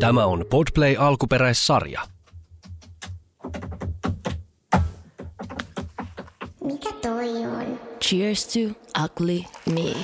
[0.00, 2.00] Tämä on Podplay alkuperäissarja.
[6.64, 7.80] Mikä toi on?
[8.00, 8.60] Cheers to
[9.04, 9.44] ugly
[9.74, 9.96] me.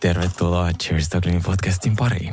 [0.00, 2.32] Tervetuloa Cheers to Ugly Me podcastin pariin.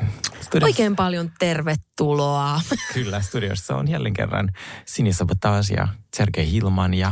[0.49, 2.61] Studio- Oikein paljon tervetuloa.
[2.93, 4.51] Kyllä, studiossa on jälleen kerran
[4.85, 5.87] Sinisaba taas ja
[6.17, 7.11] Sergei Hilman ja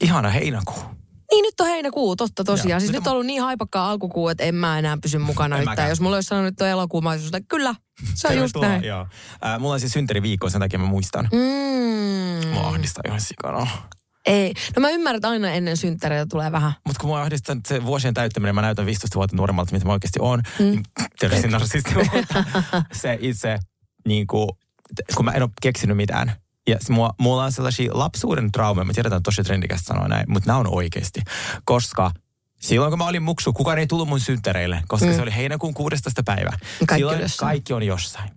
[0.00, 0.82] ihana heinäkuu.
[1.30, 2.70] Niin nyt on heinäkuu, totta tosiaan.
[2.70, 2.80] Joo.
[2.80, 5.62] Siis Nyt nyt on- ollut niin haipakkaa alkukuu, että en mä enää pysy mukana En
[5.68, 5.88] yhtään.
[5.88, 7.74] Jos mulla olisi sanonut, että on elokuu, mä olisin että kyllä,
[8.14, 8.84] se on just näin.
[8.84, 9.06] Joo.
[9.46, 11.28] Äh, mulla on siis synttäriviikko, sen takia mä muistan.
[11.32, 12.48] Mm.
[12.48, 13.66] Mua ahdistaa ihan sikana.
[14.26, 14.54] Ei.
[14.76, 16.72] No mä ymmärrän, että aina ennen synttäreitä tulee vähän.
[16.86, 20.18] Mutta kun mua ahdistaa se vuosien täyttäminen, mä näytän 15 vuotta nuoremmalta, mitä mä oikeasti
[20.22, 20.42] oon.
[20.58, 20.82] Mm.
[21.18, 21.94] Terveisiin narsisti.
[23.02, 23.58] se itse,
[24.08, 24.48] niin kuin,
[25.14, 26.32] kun mä en ole keksinyt mitään.
[26.68, 30.24] Ja mua, mulla on sellaisia lapsuuden traumeja, mä tiedän, että on tosi trendikästä sanoa näin,
[30.28, 31.20] mutta nämä on oikeasti.
[31.64, 32.10] Koska
[32.60, 35.14] silloin kun mä olin muksu, kukaan ei tullut mun synttäreille, koska mm.
[35.14, 36.22] se oli heinäkuun 16.
[36.22, 36.50] päivä.
[36.50, 37.48] Kaikki silloin jossain.
[37.48, 38.30] kaikki on jossain.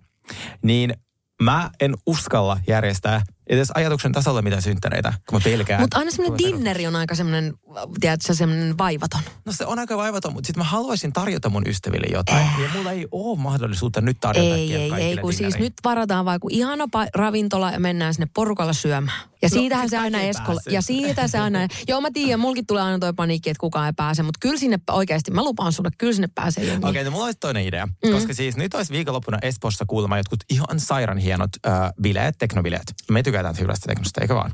[0.62, 0.94] Niin
[1.42, 5.80] mä en uskalla järjestää edes ajatuksen tasolla mitään synttäreitä, kun mä pelkään.
[5.80, 7.54] Mutta aina semmoinen Tulee dinneri on aika semmoinen,
[8.00, 9.20] tiedätkö, semmoinen vaivaton.
[9.44, 12.46] No se on aika vaivaton, mutta sitten mä haluaisin tarjota mun ystäville jotain.
[12.62, 16.48] Ja mulla ei ole mahdollisuutta nyt tarjota Ei, ei, ei, kun siis nyt varataan vaikka
[16.50, 19.30] ihana pa- ravintola ja mennään sinne porukalla syömään.
[19.42, 20.70] Ja No, siitähän siis se aina pääse.
[20.70, 23.92] Ja siitä se aina, joo mä tiedän, mulkin tulee aina toi paniikki, että kukaan ei
[23.92, 26.64] pääse, mutta kyllä sinne oikeasti, mä lupaan sulle, kyllä sinne pääsee.
[26.64, 27.86] Okei, okay, no mulla olisi toinen idea.
[27.86, 28.12] Mm.
[28.12, 32.94] Koska siis nyt olisi viikonloppuna Espoossa kuulemma jotkut ihan sairaan hienot äh, bileet, teknobileet.
[33.10, 34.52] Me tykätään hyvästä teknosta, eikö vaan?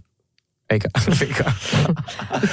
[0.70, 0.88] Eikä,
[1.20, 1.52] eikä.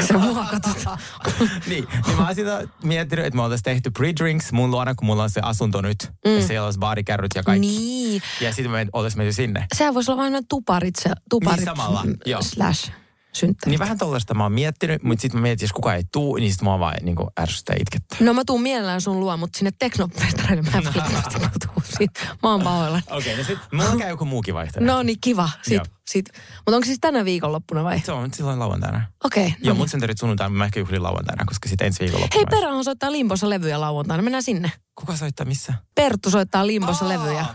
[0.08, 1.00] Se mua katsot.
[1.70, 5.24] niin, niin mä oon sitä miettinyt, että me oltaisiin tehty pre-drinks mun luona, kun mulla
[5.24, 6.12] on se asunto nyt.
[6.26, 6.36] Mm.
[6.36, 7.68] Ja siellä olisi baarikärryt ja kaikki.
[7.68, 8.22] Niin.
[8.42, 9.66] Ja sitten me oltaisiin menty sinne.
[9.76, 12.42] Sehän voisi olla vain tuparit, se, tuparit Niin samalla, joo.
[12.42, 12.92] slash
[13.36, 13.72] synttärit.
[13.72, 16.52] Niin vähän tollaista mä oon miettinyt, mutta sitten mä mietin, jos kukaan ei tuu, niin
[16.52, 18.18] sitten mua vaan niin ärsyttää itkettää.
[18.22, 22.10] No mä tuun mielellään sun luo, mutta sinne teknofestareille mä en välttämättä mä tuun.
[22.44, 23.04] Mä oon pahoillani.
[23.12, 24.94] Okei, okay, no sitten mulla käy joku muukin vaihtoehto.
[24.94, 25.50] No niin, kiva.
[25.62, 25.86] Sit, Joo.
[26.10, 26.26] sit.
[26.58, 28.00] Mutta onko siis tänä viikonloppuna vai?
[28.00, 29.02] Se on silloin lauantaina.
[29.24, 29.48] Okei.
[29.48, 32.46] Okay, Joo, mun synttärit sunnuntaina, mä ehkä juhlin lauantaina, koska sitten ensi viikonloppuna.
[32.52, 34.24] Hei, Perä soittaa Limpossa levyjä lauantaina.
[34.24, 34.72] Mennään sinne.
[34.96, 35.74] Kuka soittaa missä?
[35.96, 37.46] Perttu soittaa Limpossa levyjä.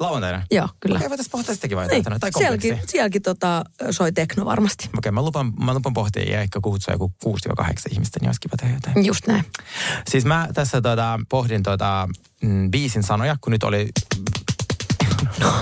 [0.00, 0.42] Lauantaina?
[0.50, 0.96] Joo, kyllä.
[0.96, 2.18] Okei, voitaisiin pohtia sitäkin Niin, vaihtoehtona.
[2.18, 2.68] Tai kompleksi.
[2.68, 4.90] sielläkin, sielläkin tota, soi tekno varmasti.
[4.98, 7.28] Okei, mä lupan, mä lupan pohtia ja ehkä kutsua joku 6-8
[7.90, 9.06] ihmistä, niin olisi kiva tehdä jotain.
[9.06, 9.44] Just näin.
[10.08, 12.08] Siis mä tässä tota, pohdin tota,
[12.42, 13.88] mm, biisin sanoja, kun nyt oli...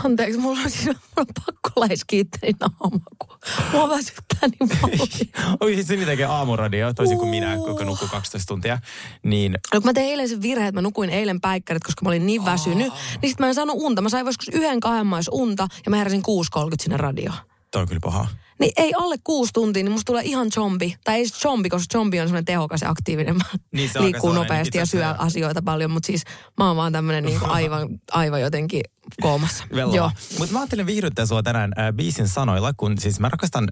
[0.05, 3.39] Anteeksi, mulla on, siis, mulla on pakko läiskiä itteni naama, kun
[3.73, 5.57] mua väsyttää niin paljon.
[5.61, 8.79] Oi, siis Sini tekee aamuradio, toisin kuin minä, joka nukkuu 12 tuntia.
[9.23, 12.09] Niin No, kun mä tein eilen sen virheen, että mä nukuin eilen päikkärit, koska mä
[12.09, 14.03] olin niin väsynyt, niin sit mä en saanut unta.
[14.03, 16.23] Mä sain joskus yhden kahden unta ja mä heräsin
[16.59, 17.37] 6.30 sinne radioon.
[17.71, 18.27] toi on kyllä paha.
[18.61, 20.97] Niin ei alle kuusi tuntia, niin musta tulee ihan zombi.
[21.05, 23.37] Tai ei zombi, koska zombi on semmoinen tehokas ja aktiivinen.
[23.73, 26.23] Niin, se liikkuu nopeasti ja syö asiassa- asioita paljon, mutta siis
[26.59, 28.81] mä oon vaan tämmöinen niin aivan, aivan jotenkin
[29.21, 29.65] koomassa.
[29.95, 30.11] Joo.
[30.39, 33.69] Mutta mä ajattelin viihdyttää sua tänään äh, biisin sanoilla, kun siis mä rakastan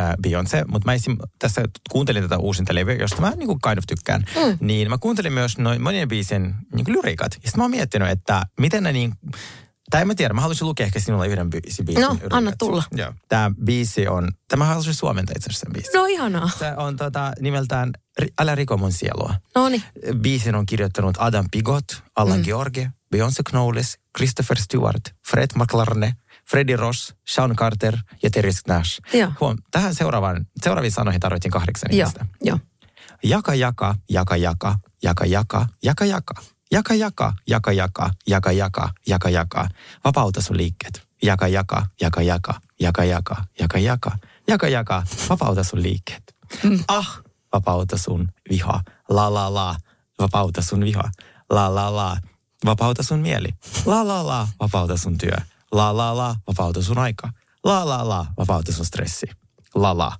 [0.00, 3.84] äh, Beyoncé, mutta mä esim, tässä kuuntelin tätä uusinta levyä, josta mä niinku kind of
[3.88, 4.24] tykkään.
[4.36, 4.66] Mm.
[4.66, 7.32] Niin mä kuuntelin myös noin monien biisin niinku lyriikat.
[7.32, 9.12] Ja sitten mä oon miettinyt, että miten ne niin...
[9.90, 11.84] Tai en mä tiedä, mä haluaisin lukea ehkä sinulle yhden biisin.
[11.86, 12.32] biisin No, lyriikat.
[12.32, 12.82] anna tulla.
[12.92, 13.12] Joo.
[13.28, 15.92] Tämä biisi on, tämä haluaisin suomentaa itse asiassa sen biisin.
[15.94, 16.50] No ihanaa.
[16.58, 17.90] Se on tota, nimeltään
[18.40, 19.34] Älä riko mun sielua.
[19.54, 19.82] No niin.
[20.20, 22.44] Biisin on kirjoittanut Adam Pigot, Alan mm.
[22.44, 26.12] George, Beyoncé Knowles, Christopher Stewart, Fred McLarne,
[26.50, 29.00] Freddie Ross, Sean Carter ja Terry Nash.
[29.14, 29.32] Joo.
[29.40, 32.26] Huom, tähän seuraavaan, seuraaviin sanoihin tarvittiin kahdeksan ihmistä.
[32.44, 32.58] joo.
[33.22, 36.34] Jaka, jaka, jaka, jaka, jaka, jaka, jaka, jaka.
[36.72, 39.68] Jaka, jaka, jaka, jaka, jaka, jaka, jaka, jaka.
[40.04, 41.02] Vapauta sun liikkeet.
[41.22, 42.50] Jaka, jaka, jaka, jaka,
[42.80, 44.18] jaka, jaka, jaka, jaka.
[44.48, 46.34] Jaka, jaka, vapauta sun liikkeet.
[46.88, 47.06] Ah,
[47.52, 48.80] vapauta sun viha.
[49.08, 49.76] La, la, la,
[50.18, 51.10] vapauta sun viha.
[51.50, 52.16] La, la, la,
[52.64, 53.54] vapauta sun mieli.
[53.86, 55.36] La, la, la, vapauta sun työ.
[55.72, 57.32] La, la, la, vapauta sun aika.
[57.64, 59.26] La, la, la, vapauta sun stressi.
[59.74, 60.12] La, la,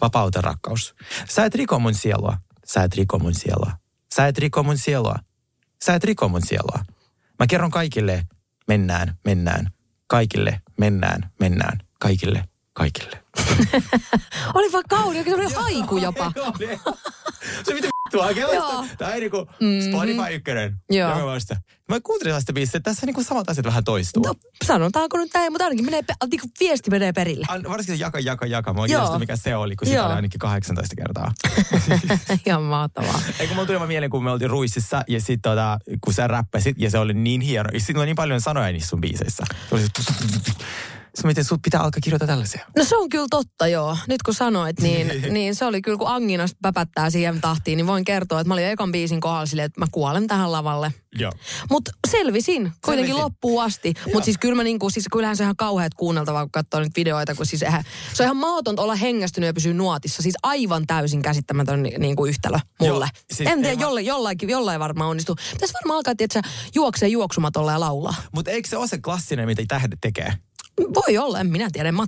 [0.00, 0.94] vapauta rakkaus.
[1.28, 2.38] Sä et riko mun sielua.
[2.66, 3.72] Sä et riko mun sielua.
[4.14, 5.16] Sä et riko mun sielua.
[5.82, 6.84] Sä et riko mun sielua.
[7.38, 8.26] Mä kerron kaikille,
[8.68, 9.70] mennään, mennään.
[10.06, 11.78] Kaikille, mennään, mennään.
[11.98, 13.22] Kaikille, kaikille.
[14.54, 16.32] Oli vaan kauni, se oli haiku jopa.
[17.64, 18.84] Se mitä vittua, kelasta.
[18.98, 19.46] Tää ei niinku
[19.90, 20.76] Spotify ykkönen.
[20.90, 21.10] Joo.
[21.10, 21.56] Joka vasta.
[21.92, 24.22] Mä kuuntelin sitä biisiä, että tässä niinku samat asiat vähän toistuu.
[24.22, 24.34] No,
[24.64, 27.46] sanotaanko nyt näin, mutta ainakin menee, niinku viesti menee perille.
[27.48, 28.72] An- Varsinkin se jaka, jaka, jaka.
[28.72, 31.32] Mä kiinnostaa, mikä se oli, kun sitä oli ainakin 18 kertaa.
[32.46, 33.20] Ihan mahtavaa.
[33.38, 36.76] Ei kun mulla tuli mieleen, kun me oltiin Ruississa ja sit tota, kun sä räppäsit
[36.78, 37.70] ja se oli niin hieno.
[37.72, 39.44] Ja sit oli niin paljon sanoja niissä sun biiseissä.
[39.68, 39.82] Se oli
[41.14, 42.66] se- Sä mietin, sut pitää alkaa kirjoittaa tällaisia.
[42.76, 43.96] No se on kyllä totta, joo.
[44.08, 48.04] Nyt kun sanoit, niin, niin se oli kyllä, kun Anginas päpättää siihen tahtiin, niin voin
[48.04, 50.92] kertoa, että mä olin ekan biisin kohdalla silleen, että mä kuolen tähän lavalle.
[51.70, 53.16] Mutta selvisin kuitenkin Selvisin.
[53.24, 53.94] loppuun asti.
[54.14, 56.96] Mutta siis kyllä mä niinku, siis kyllähän se on ihan kauheat kuunneltavaa, kun katsoo nyt
[56.96, 60.22] videoita, kun siis eihän, se on ihan mahdotonta olla hengästynyt ja pysyä nuotissa.
[60.22, 63.04] Siis aivan täysin käsittämätön ni- niinku yhtälö mulle.
[63.04, 65.36] Joo, siis en tiedä, mä- jollain, jollain, jollain varmaan onnistuu.
[65.52, 66.42] Pitäisi varmaan alkaa, että sä
[66.74, 68.14] juoksee juoksumatolla ja laulaa.
[68.34, 70.32] Mutta eikö se ole se klassinen, mitä tähdet tekee?
[70.80, 72.04] Voi olla, en minä tiedä, mä.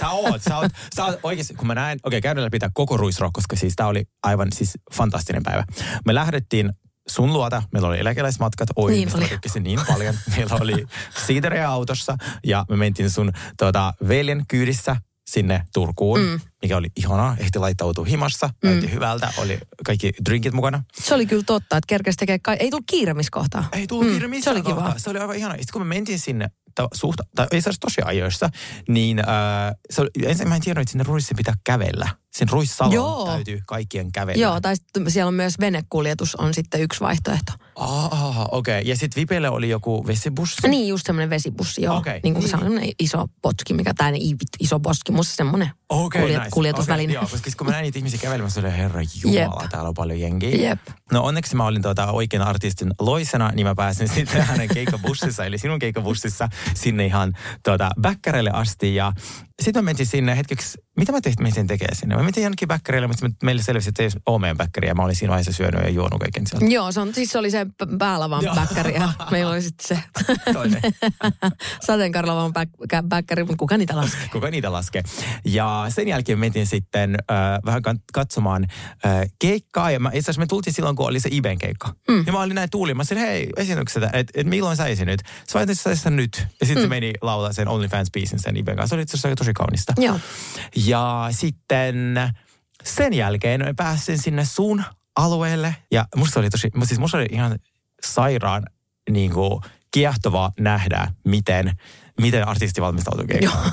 [0.00, 2.70] Sä oot, sä oot, sä oot oikeasti, kun mä näin, okei, okay, käydään läpi tää
[2.74, 5.64] koko ruisrock, koska siis tää oli aivan siis fantastinen päivä.
[6.06, 6.72] Me lähdettiin
[7.08, 10.14] sun luota, meillä oli eläkeläismatkat, oi, Niin mistä tykkäsin niin paljon.
[10.36, 10.86] Meillä oli
[11.26, 12.16] siidereä autossa
[12.46, 14.96] ja me mentiin sun tota, veljen kyydissä
[15.30, 16.40] sinne Turkuun, mm.
[16.62, 17.36] mikä oli ihanaa.
[17.38, 18.68] Ehti laittautua himassa, mm.
[18.68, 20.82] näytti hyvältä, oli kaikki drinkit mukana.
[21.00, 23.68] Se oli kyllä totta, että kerkesi tekee, ka- ei tullut kiire missä kohtaa.
[23.72, 24.94] Ei tullut Mm, kiire se missään oli kiva.
[24.96, 25.54] Se oli aivan ihana.
[25.54, 28.50] Sitten kun me mentiin sinne ta, suht, tai ei se tosi ajoissa,
[28.88, 29.26] niin äh,
[29.90, 32.08] se oli, ensin mä en tiedä, että sinne ruissin pitää kävellä.
[32.36, 33.26] Sen ruissalon Joo.
[33.26, 34.42] täytyy kaikkien kävellä.
[34.42, 34.74] Joo, tai
[35.08, 37.52] siellä on myös venekuljetus on sitten yksi vaihtoehto.
[37.76, 38.78] Ah, okei.
[38.80, 38.90] Okay.
[38.90, 40.68] Ja sitten Vipelle oli joku vesibussi.
[40.68, 41.96] Niin, just semmoinen vesibussi, joo.
[41.96, 42.20] Okei.
[42.22, 42.50] Niin kuin Niin.
[42.50, 44.10] semmoinen iso potki, mikä tämä
[44.60, 46.50] iso potki, musta semmoinen Okei, kuljet, nice.
[46.50, 47.12] kuljetusväline.
[47.12, 49.70] Okei, joo, koska kun mä näin niitä ihmisiä kävelemässä, oli herra jumala, Jep.
[49.70, 50.68] täällä on paljon jengiä.
[50.68, 50.80] Jep.
[51.12, 55.58] No onneksi mä olin tuota oikean artistin loisena, niin mä pääsin sitten hänen keikkabussissa, eli
[55.58, 57.32] sinun keikkabussissa, sinne ihan
[57.64, 58.94] tuota, Bäkkärelle asti.
[58.94, 59.12] Ja
[59.62, 62.16] sitten mä mentiin sinne hetkeksi, mitä mä tehtiin, menin tekemään sinne?
[62.16, 64.94] Mä mentiin jonnekin Bäkkärille, mutta meille selvisi, että ei ole meidän Bäkkäriä.
[64.94, 66.66] Mä olin siinä vaiheessa syönyt ja juonut kaiken sieltä.
[66.66, 67.66] Joo, se on, siis se oli se
[67.98, 70.02] päälavan bäkkäri ja meillä oli sitten se
[70.52, 70.82] Toinen.
[71.86, 74.28] sateenkarlavan bäk- bäkkäri, mutta kuka niitä laskee?
[74.32, 75.02] kuka niitä laskee.
[75.44, 78.66] Ja sen jälkeen mentiin sitten äh, vähän kat- katsomaan
[79.06, 79.90] äh, keikkaa.
[79.90, 81.94] Ja mä, itse asiassa me tultiin silloin, kun oli se Iben keikka.
[82.08, 82.24] Mm.
[82.26, 82.94] Ja mä olin näin tuuli.
[82.94, 85.22] Mä sanoin, hei, esityksestä, että et milloin sä esinyt?
[85.48, 86.46] Sä itse asiassa nyt.
[86.60, 86.86] Ja sitten mm.
[86.86, 88.88] se meni laulaa sen OnlyFans-biisin sen Iben kanssa.
[88.88, 89.92] Se oli itse asiassa tosi kaunista.
[89.96, 90.20] Joo.
[90.76, 92.20] Ja sitten
[92.84, 94.84] sen jälkeen mä pääsin sinne sun
[95.16, 95.76] alueelle.
[95.92, 97.58] Ja musta oli tosi, siis musta oli ihan
[98.06, 98.62] sairaan
[99.10, 99.60] niin kuin,
[99.90, 101.72] kiehtovaa nähdä, miten,
[102.20, 103.72] miten artisti valmistautuu keikkaan.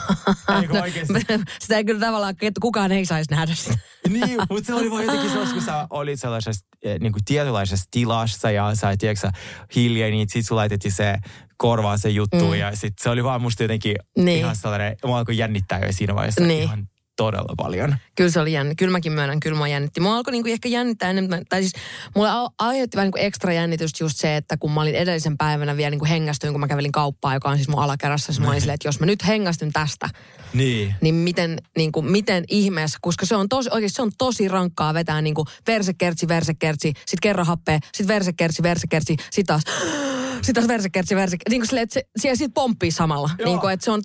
[0.81, 1.13] Oikeasti.
[1.61, 3.77] Sitä ei kyllä tavallaan, että kukaan ei saisi nähdä sitä.
[4.09, 7.85] niin, mutta se oli vaan jotenkin sellaista, kun sä olit sellaisessa eh, niin kuin tietynlaisessa
[7.91, 9.31] tilassa ja sä et tiedätkö,
[9.75, 11.17] hiljaa, niin sit sulla laitettiin se
[11.57, 12.53] korvaan se juttu mm.
[12.53, 14.39] ja sit se oli vaan musta jotenkin Niin.
[14.39, 16.63] ihan sellainen, mua alkoi jännittää jo siinä vaiheessa Niin.
[16.63, 17.95] ihan todella paljon.
[18.15, 18.75] Kyllä se oli jännä.
[18.75, 20.01] Kyllä mäkin myönnän, kyllä mua jännitti.
[20.01, 21.73] Mua alkoi niinku ehkä jännittää enemmän, tai siis
[22.15, 22.29] mulle
[22.59, 26.05] aiheutti vähän niinku ekstra jännitystä just se, että kun mä olin edellisen päivänä vielä niinku
[26.05, 28.87] hengästyin, kun mä kävelin kauppaa, joka on siis mun alakerrassa, siis mä olin silleen, että
[28.87, 30.09] jos mä nyt hengästyn tästä,
[30.53, 30.95] Niin.
[31.01, 34.93] niin miten, niin kuin, miten ihmeessä, koska se on tosi, oikeasti se on tosi rankkaa
[34.93, 39.63] vetää niin kuin versekertsi, versekertsi, sit kerran happea, sit versekertsi, versekertsi, sit taas,
[40.41, 41.49] sit taas versekertsi, versekertsi.
[41.49, 43.29] Niin kuin silleen, että se, siellä sit pomppii samalla.
[43.39, 43.49] Joo.
[43.49, 44.01] Niin kuin, että se on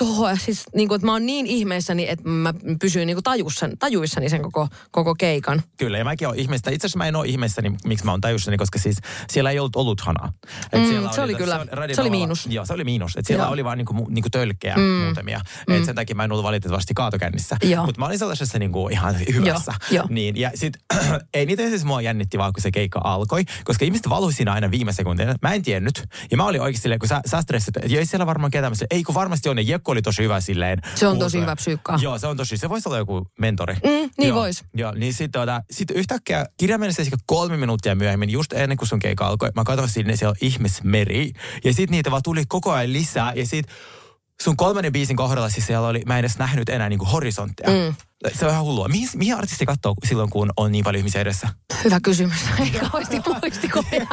[0.00, 4.28] on siis niin kuin, että mä oon niin ihmeessäni, että mä pysyin niin kuin tajuissani
[4.28, 5.62] sen koko, koko keikan.
[5.76, 6.70] Kyllä, ja mäkin olen ihmeessä.
[6.70, 8.96] Itse asiassa mä en ole ihmeessä, niin miksi mä oon tajussani, koska siis
[9.30, 10.32] siellä ei ollut ollut hanaa.
[10.72, 11.66] Et Mm, siellä se oli kyllä.
[11.94, 12.46] Se oli miinus.
[12.46, 13.16] Joo, se oli miinus.
[13.16, 13.52] Et siellä Joo.
[13.52, 14.82] oli vaan niinku, mu- niinku tölkkejä mm.
[14.82, 15.40] muutamia.
[15.68, 15.74] Mm.
[15.74, 17.56] Et sen takia mä en ollut valitettavasti kaatokännissä.
[17.86, 19.72] Mutta mä olin sellaisessa niinku ihan hyvässä.
[19.90, 20.06] joo.
[20.08, 20.72] Niin, ja sit,
[21.34, 24.70] ei niitä siis mua jännitti vaan, kun se keikka alkoi, koska ihmiset valui siinä aina
[24.70, 25.34] viime sekuntia.
[25.42, 26.04] Mä en tiennyt.
[26.30, 28.72] Ja mä olin oikeasti silleen, kun sä, sä stressit, että ei siellä varmaan ketään.
[28.90, 30.78] Ei kun varmasti on, ja Jekko oli tosi hyvä silleen.
[30.94, 31.98] Se on tosi hyvä psyykka.
[32.02, 33.74] Joo, se on tosi, se voisi olla joku mentori.
[33.74, 34.38] Mm, niin Joo.
[34.40, 34.64] vois.
[34.74, 38.98] Joo, niin sitten tota, sit yhtäkkiä kirjaimellisesti ehkä kolme minuuttia myöhemmin, just ennen kuin sun
[38.98, 41.32] keikka alkoi, mä katsoin sinne, siellä on ihmismeri.
[41.64, 43.32] Ja sitten niitä vaan tuli koko ajan lisää.
[43.36, 43.76] Ja sitten
[44.42, 47.68] sun kolmannen biisin kohdalla siis siellä oli, mä en edes nähnyt enää niinku horisonttia.
[47.68, 47.94] Mm.
[48.32, 48.88] Se on ihan hullua.
[48.88, 51.48] Mihin, mihin artisti katsoo silloin, kun on niin paljon ihmisiä edessä?
[51.84, 52.38] Hyvä kysymys.
[52.60, 54.06] Ei kauheasti muistikoja.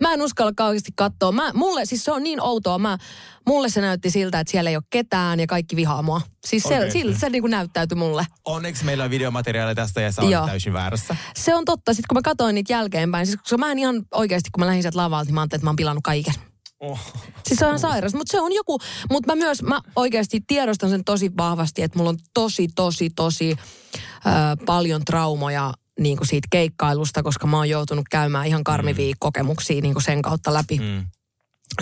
[0.00, 1.32] mä en uskalla kauheasti katsoa.
[1.32, 2.78] Mä, mulle, siis se on niin outoa.
[2.78, 2.98] Mä,
[3.46, 6.20] mulle se näytti siltä, että siellä ei ole ketään ja kaikki vihaa mua.
[6.44, 6.90] Siis se, Okei.
[6.90, 8.26] siltä se niin kuin näyttäytyi mulle.
[8.44, 10.46] Onneksi meillä on videomateriaalia tästä ja sä olet Joo.
[10.46, 11.16] täysin väärässä.
[11.36, 11.94] Se on totta.
[11.94, 14.82] Sitten kun mä katsoin niitä jälkeenpäin, siis koska mä en ihan oikeasti, kun mä lähdin
[14.82, 16.34] sieltä lavalta, niin mä ajattelin, että mä oon pilannut kaiken.
[16.80, 17.00] Oh.
[17.46, 18.78] Siis se on sairas, mutta se on joku,
[19.10, 23.50] mutta mä myös, mä oikeasti tiedostan sen tosi vahvasti, että mulla on tosi, tosi, tosi
[23.50, 24.30] ö,
[24.66, 29.94] paljon traumoja niin kuin siitä keikkailusta, koska mä oon joutunut käymään ihan karmivia kokemuksia niin
[29.94, 30.78] kuin sen kautta läpi.
[30.78, 31.06] Mm.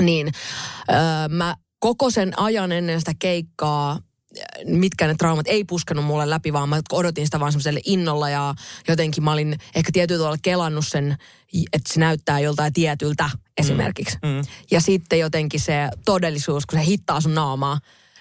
[0.00, 0.32] Niin
[0.88, 0.92] ö,
[1.28, 3.98] mä koko sen ajan ennen sitä keikkaa
[4.64, 8.54] mitkä ne traumat ei puskenut mulle läpi, vaan mä odotin sitä vaan semmoiselle innolla ja
[8.88, 11.16] jotenkin mä olin ehkä tietyllä tavalla kelannut sen,
[11.72, 14.18] että se näyttää joltain tietyltä esimerkiksi.
[14.22, 14.28] Mm.
[14.28, 14.42] Mm.
[14.70, 17.78] Ja sitten jotenkin se todellisuus, kun se hittaa sun naamaa,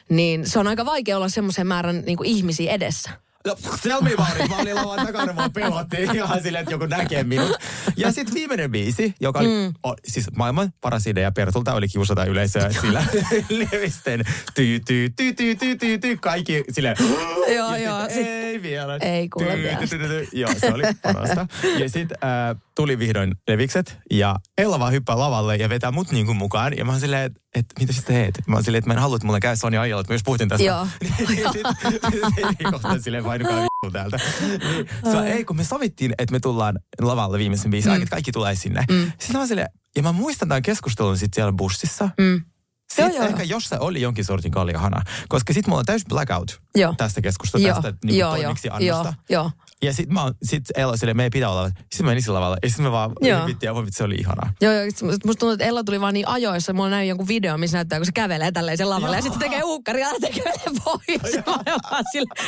[0.09, 3.09] niin se on aika vaikea olla semmoisen määrän niin ihmisiä edessä.
[3.45, 4.49] No, tell me about it.
[4.49, 7.51] Mä olin lavan takana, mua pelotti ihan silleen, että joku näkee minut.
[7.97, 9.73] Ja sitten viimeinen biisi, joka oli mm.
[9.83, 13.05] o, siis maailman paras idea Pertulta, oli kiusata yleisöä sillä
[13.71, 14.23] levisten
[14.55, 16.95] tyy, tyy, tyy, tyy, tyy, tyy, tyy, kaikki silleen.
[17.55, 18.09] Joo, joo.
[18.09, 18.97] sit, Ei vielä.
[19.01, 19.77] Ei kuule.
[20.31, 21.47] Joo, se oli parasta.
[21.79, 26.33] Ja sitten äh, tuli vihdoin levikset ja Ella vaan hyppää lavalle ja vetää mut niinku
[26.33, 26.77] mukaan.
[26.77, 28.39] Ja mä oon silleen, että et, mitä sä teet?
[28.47, 30.25] Mä oon silleen, että mä en halua, että mulla käy Sonja Aijala, että mä just
[30.25, 30.63] puhutin tästä.
[30.63, 30.87] Joo.
[31.43, 34.19] ja sitten kohta silleen painukaa vittu täältä.
[34.41, 37.95] Niin, so, ei, kun me sovittiin, että me tullaan lavalle viimeisen biisin, mm.
[37.95, 38.83] että kaikki tulee sinne.
[38.91, 39.03] Mm.
[39.03, 42.09] Sitten mä oon silleen, ja mä muistan tämän keskustelun sitten siellä bussissa.
[42.17, 42.41] Mm.
[42.95, 43.25] Sitten Joo, joo.
[43.25, 46.93] ehkä jossain oli jonkin sortin kaljahana, koska sitten mulla on täys blackout Joo.
[46.97, 49.13] tästä keskustelusta, Joo, tästä niin joo, toimiksi joo, annosta.
[49.29, 49.51] joo, joo.
[49.83, 51.69] Ja sitten mä oon, sit Ella silleen, me ei pidä olla.
[51.69, 52.57] Sitten mä menin sillä lavalle.
[52.63, 53.41] Ja sitten me vaan Joo.
[53.41, 54.53] hypittiin ja se oli ihanaa.
[54.61, 54.85] Joo, joo.
[54.85, 56.73] Musta tuntuu, että Ella tuli vaan niin ajoissa.
[56.73, 59.15] Mulla näin jonkun video, missä näyttää, kun se kävelee tälleen sen lavalle.
[59.15, 61.35] Ja sitten se tekee uukkaria ja tekee pois.
[61.45, 61.91] Mä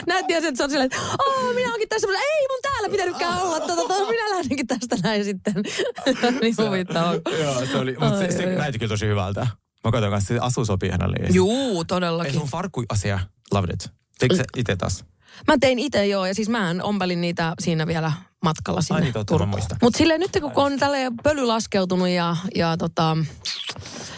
[0.13, 2.07] Näytti että se on silleen, että Aa, minä onkin tässä.
[2.07, 3.59] Mä Ei mun täällä pitänytkään olla.
[3.59, 5.53] Tota, tota, minä lähdenkin tästä näin sitten.
[6.41, 7.13] niin huvittavaa.
[7.13, 9.47] Joo, se oli, mutta se, se näytti kyllä tosi hyvältä.
[9.83, 11.17] Mä katsoin kanssa, se asu sopii hänelle.
[11.33, 12.33] Juu, Ei todellakin.
[12.33, 13.19] sun farkku-asia,
[13.51, 13.91] loved it.
[14.19, 15.05] Teikö se itse taas?
[15.47, 18.11] Mä tein itse joo, ja siis mä ompelin niitä siinä vielä
[18.43, 19.77] matkalla sinne Ai niin, totta, muistan.
[19.81, 23.17] Mutta silleen nyt kun on tälleen pöly laskeutunut ja, ja tota,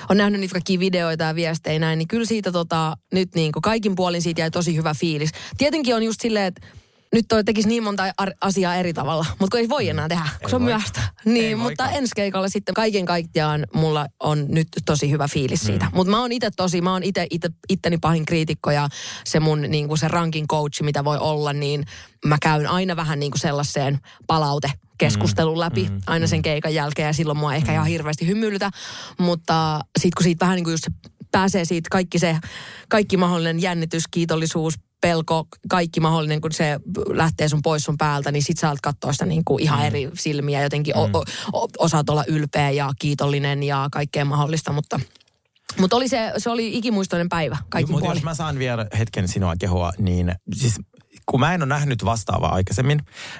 [0.09, 3.61] on nähnyt niitä kaikkia videoita ja viestejä näin, niin kyllä siitä tota, nyt niin kuin
[3.61, 5.29] kaikin puolin siitä jäi tosi hyvä fiilis.
[5.57, 6.67] Tietenkin on just silleen, että
[7.15, 10.23] nyt toi tekisi niin monta ar- asiaa eri tavalla, mutta kun ei voi enää tehdä,
[10.23, 10.65] kun Ei se on voi.
[10.69, 11.01] myöhäistä.
[11.25, 11.97] Ei Niin, mutta voikaan.
[11.99, 15.91] ensi keikalla sitten kaiken kaikkiaan mulla on nyt tosi hyvä fiilis siitä.
[15.93, 18.87] Mutta mä oon itse tosi, mä oon itse, itse itteni pahin kriitikko ja
[19.25, 21.85] se mun niin kuin se rankin coachi, mitä voi olla, niin
[22.25, 27.07] mä käyn aina vähän niin kuin sellaiseen palaute keskustelun läpi mm, aina sen keikan jälkeen
[27.07, 28.71] ja silloin mua ehkä ihan hirveästi hymyilytä,
[29.19, 30.91] mutta sitten kun siitä vähän niin kuin just se
[31.31, 32.37] pääsee siitä kaikki se,
[32.89, 34.73] kaikki mahdollinen jännitys, kiitollisuus,
[35.05, 39.13] pelko, kaikki mahdollinen, kun se lähtee sun pois sun päältä, niin sit sä alat katsoa
[39.13, 40.63] sitä niin kuin ihan eri silmiä.
[40.63, 44.99] Jotenkin o, o, o, osaat olla ylpeä ja kiitollinen ja kaikkea mahdollista, mutta,
[45.79, 49.53] mutta oli se, se oli ikimuistoinen päivä kaikki Mutta jos mä saan vielä hetken sinua
[49.59, 50.79] kehua, niin siis
[51.25, 52.99] kun mä en ole nähnyt vastaavaa aikaisemmin,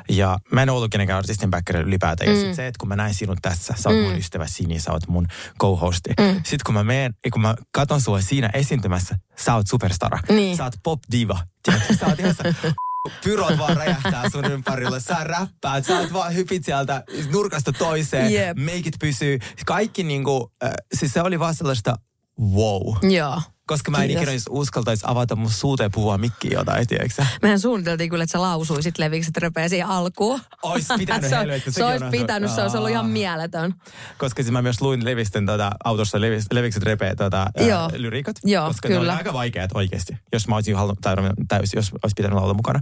[0.09, 2.41] ja mä en ollut kenenkään artistin backerin ylipäätään, ja Mm.
[2.41, 5.07] sit se, että kun mä näin sinut tässä, sä oot mun ystävä Sini, sä oot
[5.07, 5.27] mun
[5.61, 6.09] co-hosti.
[6.19, 6.35] Mm.
[6.35, 10.19] Sitten kun mä meen, ja kun mä katon sua siinä esiintymässä, sä oot superstara.
[10.29, 10.57] Niin.
[10.57, 11.39] Sä oot pop diva.
[11.63, 12.35] Tiedätkö, sä oot ihan
[13.23, 14.99] Pyrot vaan räjähtää sun ympärillä.
[14.99, 18.33] Sä räppäät, sä oot vaan hypit sieltä nurkasta toiseen.
[18.33, 18.57] Jep.
[18.57, 19.39] Meikit pysyy.
[19.65, 21.95] Kaikki niinku, äh, siis se oli vaan sellaista
[22.39, 23.11] wow.
[23.11, 23.41] Joo.
[23.67, 24.23] Koska mä en Kiitos.
[24.23, 27.25] ikinä uskaltaisi avata mun suuta ja puhua mikkiin jotain, tiedätkö?
[27.41, 30.39] Mehän suunniteltiin kyllä, että sä lausuisit levikset röpeä siihen alkuun.
[30.63, 33.73] Ois pitänyt se, helvetti, se olisi on- pitänyt, se olisi ollut ihan mieletön.
[34.17, 37.89] Koska siis mä myös luin Levisten tota, autossa Levis, Levikset repee tota, Joo.
[37.95, 38.35] lyriikat.
[38.43, 39.11] Joo, koska ne kyllä.
[39.11, 40.17] oli aika vaikeat oikeasti.
[40.33, 41.15] Jos mä olisin halunnut, tai
[41.47, 42.79] täysin, jos olisi pitänyt olla mukana.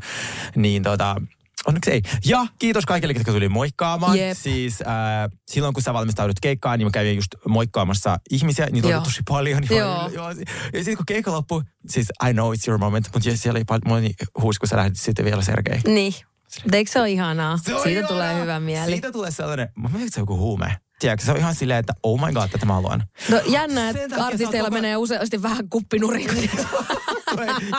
[0.55, 1.15] Niin tota,
[1.67, 2.01] onneksi ei.
[2.25, 4.19] Ja kiitos kaikille, jotka tuli moikkaamaan.
[4.19, 4.37] Jep.
[4.37, 4.87] Siis äh,
[5.51, 8.67] silloin, kun sä valmistaudut keikkaan, niin mä kävin just moikkaamassa ihmisiä.
[8.71, 8.97] Niitä Joo.
[8.99, 9.61] oli tosi paljon.
[9.61, 10.03] Niin Joo.
[10.03, 10.29] Mä, joo.
[10.73, 13.63] Ja sitten kun keikka loppui, siis I know it's your moment, mutta yes, siellä oli
[13.65, 15.79] paljon, mulla oli huus, kun sä lähdit sitten vielä Sergei.
[15.87, 16.13] Niin.
[16.73, 17.57] Eikö se ole ihanaa?
[17.57, 18.09] Se on Siitä ihanaa.
[18.09, 18.91] tulee hyvä mieli.
[18.91, 20.77] Siitä tulee sellainen, mä mietin, että se on joku huume.
[20.99, 23.03] Tiedätkö, se on ihan silleen, että oh my god, tätä mä haluan.
[23.29, 26.29] No jännä, että artisteilla menee useasti vähän kuppinurin.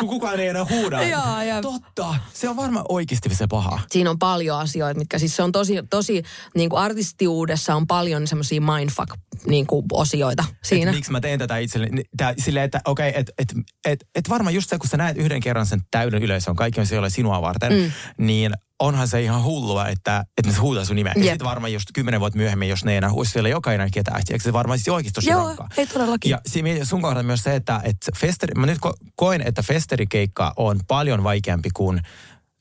[0.01, 1.03] kun kukaan ei enää huuda.
[1.09, 3.81] Joo, ja- Totta, se on varmaan oikeasti se paha.
[3.91, 6.23] Siinä on paljon asioita, mitkä siis se on tosi, tosi
[6.55, 9.15] niin kuin artistiudessa on paljon semmoisia mindfuck
[9.47, 10.91] niin kuin osioita siinä.
[10.91, 11.95] Et miksi mä teen tätä itselleni.
[11.95, 13.53] Niin, Tää, silleen, että okei, okay, että et,
[13.85, 16.87] et, et varmaan just se, kun sä näet yhden kerran sen täyden yleisön, kaikki on
[16.87, 17.93] siellä sinua varten, mm.
[18.19, 21.13] niin onhan se ihan hullua, että, että ne huutaa sun nimeä.
[21.17, 24.23] Ja sitten varmaan just kymmenen vuotta myöhemmin, jos ne ei enää huusi siellä jokainen ketään,
[24.31, 25.69] eikö se varmaan siis oikeasti tosi Joo, rankkaa.
[25.77, 26.31] ei todellakin.
[26.31, 30.53] Ja siinä sun kohdalla myös se, että, että festeri, mä nyt ko- koen, että festerikeikka
[30.57, 32.01] on paljon vaikeampi kuin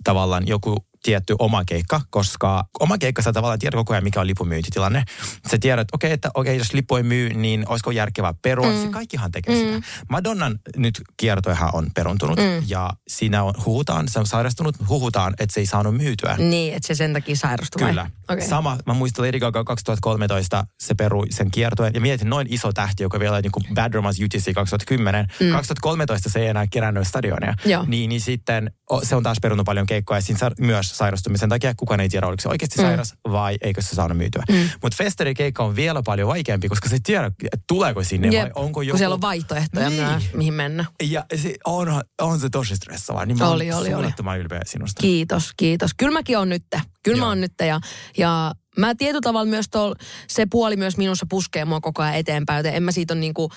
[0.03, 4.27] tavallaan joku tietty oma keikka, koska oma keikka sä tavallaan tiedät koko ajan, mikä on
[4.27, 5.03] lipumyyntitilanne.
[5.51, 8.71] Sä tiedät, että okei, että okei, jos lippu ei myy, niin olisiko järkevää perua.
[8.71, 8.81] Mm.
[8.81, 9.61] Se kaikkihan tekee mm.
[9.61, 9.87] sitä.
[10.09, 12.63] Madonnan nyt kiertoihan on peruntunut mm.
[12.67, 16.35] ja siinä on, huhutaan, se on sairastunut, huhutaan, että se ei saanut myytyä.
[16.37, 17.87] Niin, että se sen takia sairastui?
[17.87, 18.09] Kyllä.
[18.29, 18.47] Okei.
[18.47, 21.93] Sama, mä muistan Lady Gaga 2013, se perui sen kiertoen.
[21.93, 25.27] Ja mietin, noin iso tähti, joka vielä oli niin kuin Bad Romance UTC 2010.
[25.39, 25.51] Mm.
[25.51, 27.53] 2013 se ei enää kerännyt stadionia.
[27.65, 27.85] Joo.
[27.87, 30.17] Niin, niin sitten o, se on taas perunut paljon keikkoja.
[30.17, 32.85] Ja siinä myös sairastumisen takia kukaan ei tiedä, oliko se oikeasti Mm.
[32.87, 34.43] sairas vai eikö se saanut myytyä.
[34.49, 34.69] Mm.
[34.81, 38.51] Mutta festerikeikka on vielä paljon vaikeampi, koska se ei tiedä, että tuleeko sinne vai Jep,
[38.55, 38.91] onko joku...
[38.91, 40.21] Kun siellä on vaihtoehtoja, Niin.
[40.33, 40.85] mihin mennä.
[41.03, 43.25] Ja se on, on se tosi stressaavaa.
[43.25, 44.39] Niin mä Oli, oli, oli.
[44.39, 45.01] ylpeä sinusta.
[45.01, 45.91] Kiitos, kiitos.
[45.97, 46.63] Kyllä mäkin on nyt.
[47.03, 47.27] Kyllä mä Joo.
[47.29, 47.79] oon nyt ja,
[48.17, 49.93] ja mä tietyllä tavalla myös tol,
[50.27, 53.49] se puoli myös minussa puskee mua koko ajan eteenpäin, joten en mä siitä ole niinku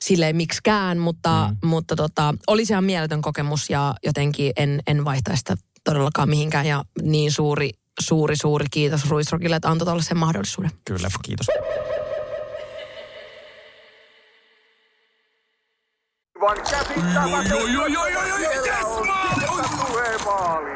[0.00, 1.68] silleen miksikään, mutta, mm.
[1.68, 6.66] mutta tota, olisi ihan mieletön kokemus ja jotenkin en, en vaihtaisi sitä todellakaan mihinkään.
[6.66, 10.70] Ja niin suuri, suuri, suuri kiitos Ruisrokille, että antoi sen mahdollisuuden.
[10.84, 11.46] Kyllä, kiitos.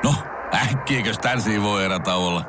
[0.05, 0.15] No,
[0.55, 2.45] äkkiäkös tän voi erä olla?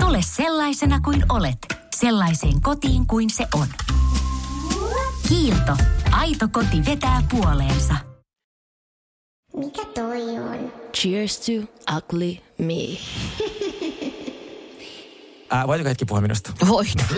[0.00, 1.58] Tule sellaisena kuin olet,
[1.96, 3.66] sellaiseen kotiin kuin se on.
[5.28, 5.99] Kiilto.
[6.12, 7.94] Aito koti vetää puoleensa.
[9.56, 10.72] Mikä toi on?
[10.96, 11.52] Cheers to
[11.96, 12.98] ugly me.
[15.52, 16.52] Äh, voitko hetki puhua minusta?
[16.68, 17.08] Voidaan.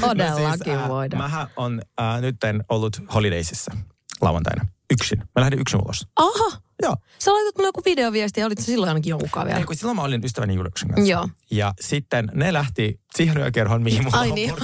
[0.00, 1.22] Todellakin No siis, äh, voidaan.
[1.22, 3.72] Mähän on äh, nytten ollut Holidaysissa
[4.20, 4.66] lauantaina.
[4.92, 5.18] Yksin.
[5.18, 6.06] Mä lähdin yksin ulos.
[6.16, 6.96] Aha, Joo.
[7.18, 9.58] sä laitat mulle joku videoviesti ja olit silloin ainakin jonkun vielä.
[9.58, 11.10] Ei, kun silloin mä olin ystäväni Juliuksen kanssa.
[11.10, 11.28] Joo.
[11.50, 14.50] Ja sitten ne lähti siihen yökerhoon, mihin mulla Ai on niin.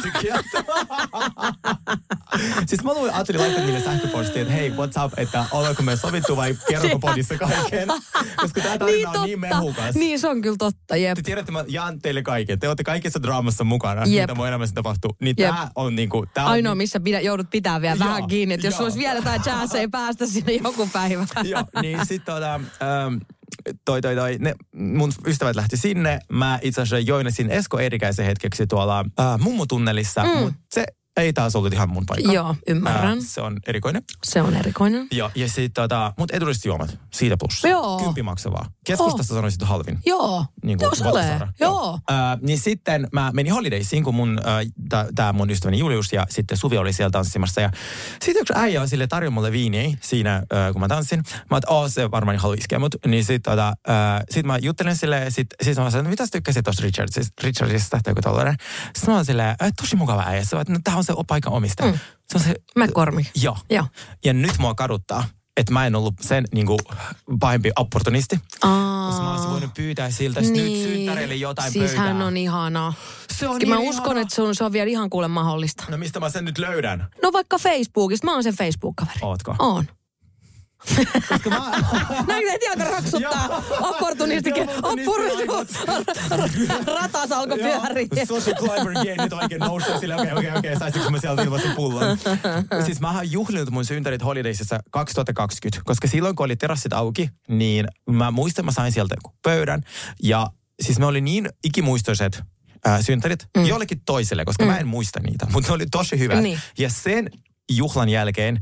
[2.68, 6.37] siis mä luin, ajattelin laittaa niille sähköpostiin, että hei, what's up, että ollaanko me sovittu
[6.37, 7.88] vai kerronko podissa kaiken.
[8.37, 9.94] Koska tämä tarina on niin mehukas.
[9.94, 11.14] Niin, se on kyllä totta, jep.
[11.14, 12.58] Te tiedätte, mä jaan teille kaiken.
[12.58, 14.23] Te olette kaikissa draamassa mukana, Jep.
[14.23, 15.16] mitä mun elämässä tapahtuu.
[15.20, 15.54] Niin Jep.
[15.54, 16.26] tää on niinku...
[16.35, 18.99] Tää on Ainoa, niin- missä pidä, joudut pitää vielä Joo, vähän kiinni, että jos olisi
[18.99, 21.26] vielä jotain jazzia päästä sinne joku päivä.
[21.44, 23.16] Joo, niin sitten tota, ähm,
[23.84, 26.18] toi, toi, toi, ne, mun ystävät lähti sinne.
[26.28, 30.28] Mä itse asiassa joinasin Esko Eerikäisen hetkeksi tuolla äh, mummutunnelissa, mm.
[30.28, 30.84] mutta se
[31.16, 32.32] ei taas ollut ihan mun paikka.
[32.32, 33.18] Joo, ymmärrän.
[33.18, 34.02] Äh, se on erikoinen.
[34.25, 35.06] Se on erikoinen.
[35.12, 37.64] Joo, ja sitten tota, mut edulliset juomat, siitä plus.
[37.64, 38.00] Joo.
[38.04, 38.70] Kympi maksavaa.
[38.87, 39.37] Keskustasta oh.
[39.37, 39.99] sanoisin, että halvin.
[40.06, 41.40] Joo, Niin joo se ole.
[41.61, 41.99] Joo.
[42.11, 44.40] Äh, niin sitten mä menin holidaysiin, kun mun,
[44.92, 47.61] äh, tämä mun ystäväni Julius ja sitten Suvi oli siellä tanssimassa.
[47.61, 47.70] Ja
[48.23, 51.23] sitten yksi äijä on sille tarjoa mulle viiniä siinä, äh, kun mä tanssin.
[51.50, 52.94] Mä oon, oh, se varmaan haluaa iskeä mut.
[53.06, 56.32] Niin sitten tota, äh, sit mä juttelen sille, ja sit, sit mä sanoin, mitä sä
[56.32, 58.56] tykkäsit tuosta Richardsista, Richardsista tai joku tollainen.
[58.85, 60.40] Sitten mä oon silleen, tosi mukava äijä.
[60.40, 61.92] Että no, tää on se paikan omistaja.
[61.92, 61.98] Mm.
[62.26, 63.30] Se on se, McCormick.
[63.42, 63.56] Joo.
[63.70, 63.86] Joo.
[64.25, 65.25] Ja nyt mua kaduttaa,
[65.56, 66.78] että mä en ollut sen niin kuin,
[67.40, 68.40] pahempi opportunisti.
[68.62, 69.06] Aa.
[69.06, 70.52] Koska mä olisin voinut pyytää siltä niin.
[70.54, 72.04] nyt synttäreille jotain siis pöytää.
[72.04, 72.92] hän on ihana.
[73.32, 74.20] Se on Kyllä mä niin uskon, ihana.
[74.20, 75.84] että se on, se on vielä ihan kuule mahdollista.
[75.88, 77.06] No mistä mä sen nyt löydän?
[77.22, 78.25] No vaikka Facebookista.
[78.26, 79.18] Mä oon sen Facebook-kaveri.
[79.22, 79.56] Ootko?
[79.58, 79.84] Oon.
[81.28, 81.71] Koska mä...
[82.28, 83.62] Näin ei tiedä raksuttaa.
[83.80, 84.69] Opportunistikin.
[84.82, 85.47] Opportunisti
[87.00, 88.26] Ratas alkoi pyöriä.
[88.26, 92.19] Social climber game nyt oikein nousee sille, okei, okei, okei, saisinko mä sieltä ilmaisen pullon?
[92.86, 97.89] siis mä oon juhlinut mun synttärit Holidaysissa 2020, koska silloin kun oli terassit auki, niin
[98.10, 99.82] mä muistan, mä sain sieltä joku pöydän.
[100.23, 100.47] Ja
[100.82, 102.43] siis me oli niin ikimuistoiset
[102.86, 103.67] äh, synttärit mm.
[103.67, 104.71] jollekin toiselle, koska mm.
[104.71, 106.43] mä en muista niitä, mutta ne oli tosi hyvät.
[106.43, 106.60] Niin.
[106.78, 107.30] Ja sen
[107.71, 108.60] juhlan jälkeen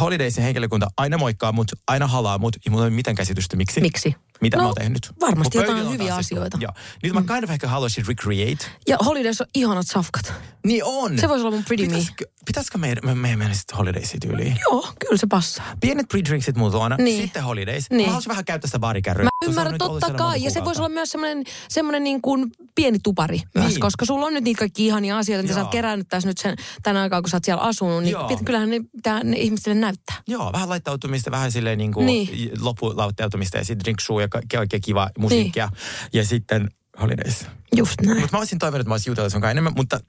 [0.00, 3.80] Holidaysin henkilökunta aina moikkaa mut, aina halaa mut, ja mulla ei ole mitään käsitystä miksi.
[3.80, 4.14] Miksi?
[4.40, 5.10] Mitä No, mä oon tehnyt.
[5.20, 6.58] varmasti jotain hyviä asioita.
[6.60, 6.72] Joo.
[7.02, 8.66] Nyt mä kind of ehkä haluaisin recreate.
[8.88, 10.32] Ja Holidays on ihanat safkat.
[10.66, 11.18] Niin on.
[11.18, 12.06] Se voisi olla mun pretty me.
[12.46, 14.58] Pitäisikö, meidän, me, me mennä sitten holidaysiin tyyliin?
[14.70, 15.66] Joo, kyllä se passaa.
[15.80, 17.22] Pienet pre-drinksit mulla luona, Niin.
[17.22, 17.90] sitten holidays.
[17.90, 18.00] Niin.
[18.00, 19.28] Mä haluaisin vähän käyttää sitä baarikärryä.
[19.46, 20.42] Ymmärrän totta kai.
[20.42, 23.66] Ja se voisi olla myös semmoinen, semmoinen niin kuin pieni tupari myös.
[23.68, 23.80] Niin.
[23.80, 26.56] Koska sulla on nyt niitä kaikki ihania asioita, mitä sä oot kerännyt tässä nyt sen,
[26.82, 28.02] tänä aikaa, kun sä oot siellä asunut.
[28.02, 28.28] Niin Joo.
[28.28, 30.16] pit- kyllähän ne pitää ne ihmisille näyttää.
[30.28, 32.50] Joo, vähän laittautumista, vähän silleen niin kuin Niin.
[32.60, 35.66] loppulauttautumista ja sitten drinksuu ja ka- kaikkea kivaa musiikkia.
[35.66, 35.78] Niin.
[36.12, 36.68] Ja sitten
[37.00, 37.46] holidays.
[37.76, 38.20] Just näin.
[38.20, 40.00] Mutta mä olisin toivonut, että mä olisin jutellut sun kanssa enemmän, mutta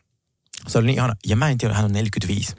[0.68, 1.14] se oli niin ihana.
[1.28, 2.56] Ja mä en tiedä, hän on 45.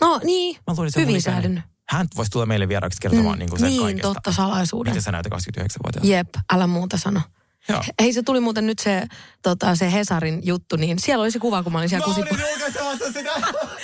[0.00, 1.64] No niin, Mä luulin, se hyvin säädynnyt.
[1.88, 4.08] Hän voisi tulla meille vieraksi kertomaan mm, niin kuin sen niin, kaikesta.
[4.14, 4.90] totta, salaisuuden.
[4.90, 6.08] Miten sä näytät 29-vuotiaana?
[6.08, 7.20] Jep, älä muuta sano.
[7.68, 7.82] Joo.
[8.00, 9.06] Hei, se tuli muuten nyt se,
[9.42, 12.34] tota, se Hesarin juttu, niin siellä oli se kuva, kun mä olin siellä Mä kusipu...
[12.34, 13.30] olin julkaisemassa sitä.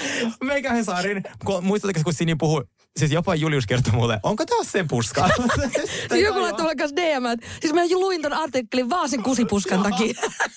[0.45, 1.23] Meikä Hesarin.
[1.63, 2.65] Muistatteko, kun Sini puhui,
[2.99, 5.29] siis jopa Julius kertoi mulle, onko taas sen puska?
[6.13, 9.83] Siis joku laittoi mulle kanssa DM, että siis mä luin ton artikkelin vaan sen kusipuskan
[9.83, 10.15] takia.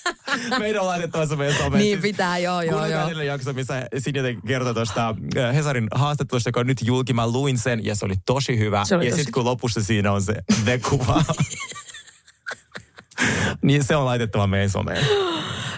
[0.59, 1.83] Meidän on laitettavassa meidän someen.
[1.83, 3.05] Niin pitää, joo, joo, joo.
[3.05, 7.13] edellinen jakso, missä Sinja kertoi tuosta äh, Hesarin haastattelusta, joka on nyt julki.
[7.13, 8.85] Mä luin sen ja se oli tosi hyvä.
[8.85, 10.33] Se oli ja tosi sitten kun lopussa siinä on se
[10.65, 11.23] the-kuva.
[13.61, 15.05] niin se on laitettava meidän someen.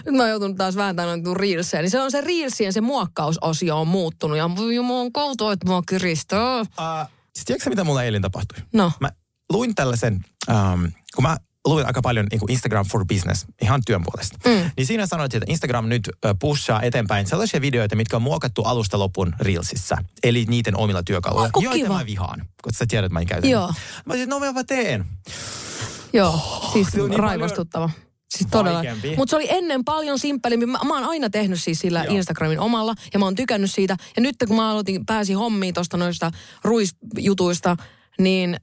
[0.06, 1.82] Nyt mä oon joutunut taas vääntämään noita reelseja.
[1.82, 4.36] Niin se on se reelsien se muokkausosio on muuttunut.
[4.36, 6.60] Ja mä oon kouto, että mua kiristää.
[6.60, 6.66] Uh,
[7.34, 8.58] siis tiedätkö mitä mulla eilen tapahtui?
[8.72, 8.92] No.
[9.00, 9.08] Mä
[9.52, 14.02] luin tällaisen, um, kun mä luin aika paljon niin kuin Instagram for Business, ihan työn
[14.04, 14.38] puolesta.
[14.44, 14.70] Mm.
[14.76, 18.98] Niin siinä sanoit, että Instagram nyt ö, pushaa eteenpäin sellaisia videoita, mitkä on muokattu alusta
[18.98, 19.96] lopun Reelsissa.
[20.22, 21.50] Eli niiden omilla työkaluilla.
[21.60, 21.98] Joita kiva?
[21.98, 23.46] mä vihaan, koska sä tiedät, että mä en käytä.
[23.46, 23.72] Joo.
[24.04, 25.06] Mä olisin, no mä teen.
[26.12, 26.40] Joo,
[26.72, 27.90] siis se on niin raivostuttava.
[28.36, 28.82] Siis todella.
[29.16, 30.66] Mutta se oli ennen paljon simppelimpi.
[30.66, 32.16] Mä, mä oon aina tehnyt siis sillä Joo.
[32.16, 33.96] Instagramin omalla ja mä oon tykännyt siitä.
[34.16, 36.30] Ja nyt kun mä aloitin, pääsin hommiin tuosta noista
[36.64, 37.76] ruisjutuista,
[38.18, 38.56] niin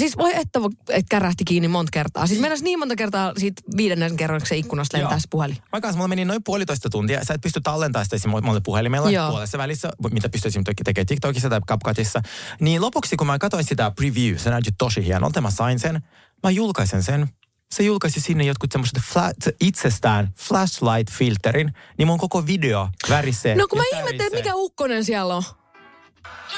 [0.00, 2.26] siis voi että, että kärähti kiinni monta kertaa.
[2.26, 5.56] Siis mennäisi niin monta kertaa siitä viidennen kerran, kun se ikkunasta lentää se puhelin.
[5.72, 7.24] Mä kanssa, mulla meni noin puolitoista tuntia.
[7.24, 9.30] Sä et pysty tallentamaan sitä esimerkiksi puhelimella Joo.
[9.30, 12.20] puolessa välissä, mitä pystyisin tekemään TikTokissa tai CapCutissa.
[12.60, 16.02] Niin lopuksi, kun mä katsoin sitä preview, se näytti tosi hienolta, mä sain sen.
[16.42, 17.28] Mä julkaisen sen.
[17.74, 23.54] Se julkaisi sinne jotkut semmoiset fla- itsestään flashlight-filterin, niin mun koko video värisee.
[23.54, 23.84] No kun mä
[24.18, 24.38] tärisee.
[24.38, 25.42] mikä ukkonen siellä on.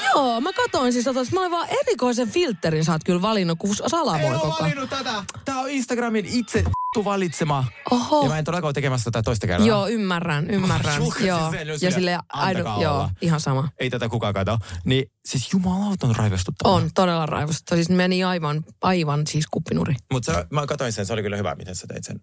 [0.03, 3.75] Joo, mä katoin siis, että mä olin vaan erikoisen filterin sä oot kyllä valinnut, kun
[3.75, 4.57] salamoi koko ajan.
[4.61, 5.23] valinnut tätä.
[5.45, 6.63] Tää on Instagramin itse
[7.03, 7.65] valitsema.
[7.91, 8.23] Oho.
[8.23, 9.67] Ja mä en todellakaan ole tekemässä tätä toista kertaa.
[9.67, 11.01] Joo, ymmärrän, ymmärrän.
[11.19, 11.51] joo.
[11.51, 13.69] sen, ja sille antakaa joo, ihan sama.
[13.79, 14.57] Ei tätä kukaan kato.
[14.85, 16.75] Niin siis jumalauta on raivostuttavaa.
[16.75, 17.75] On todella raivosta.
[17.75, 19.95] Siis meni aivan, aivan siis kuppinuri.
[20.13, 22.21] Mutta mä katsoin sen, se oli kyllä hyvä, miten sä teit sen.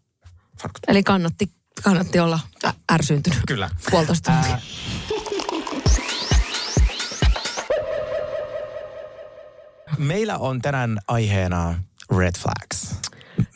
[0.63, 0.83] Farkut.
[0.89, 1.51] Eli kannatti,
[1.83, 3.39] kannatti olla ä- ärsyyntynyt.
[3.47, 3.71] Kyllä.
[3.91, 4.53] Puolitoista tuntia.
[4.53, 4.61] Ää,
[9.99, 11.75] Meillä on tänään aiheena
[12.19, 12.95] red flags.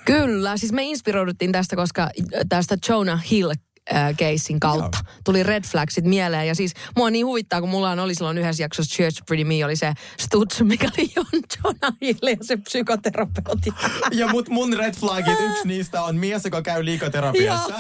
[0.05, 2.11] Kyllä, siis me inspiroiduttiin tästä, koska
[2.49, 3.51] tästä Jonah Hill
[3.95, 4.99] äh, keissin kautta.
[5.25, 6.49] Tuli red flagsit mieleen.
[6.49, 9.77] Ja siis mua niin huvittaa, kun mulla oli silloin yhdessä jaksossa Church Pretty Me, oli
[9.77, 13.71] se Stutz, mikä oli Jon Jonah Hill ja se psykoterapeutti.
[14.13, 17.75] Ja mut mun red flagit, yksi niistä on mies, joka käy Joo, liikaterapiassa.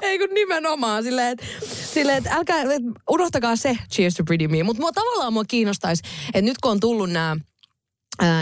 [0.00, 1.46] ei kun nimenomaan silleen, että
[1.92, 4.62] silleen, et älkää, et unohtakaa se Cheers to Pretty Me.
[4.62, 7.36] Mutta tavallaan mua kiinnostaisi, että nyt kun on tullut nämä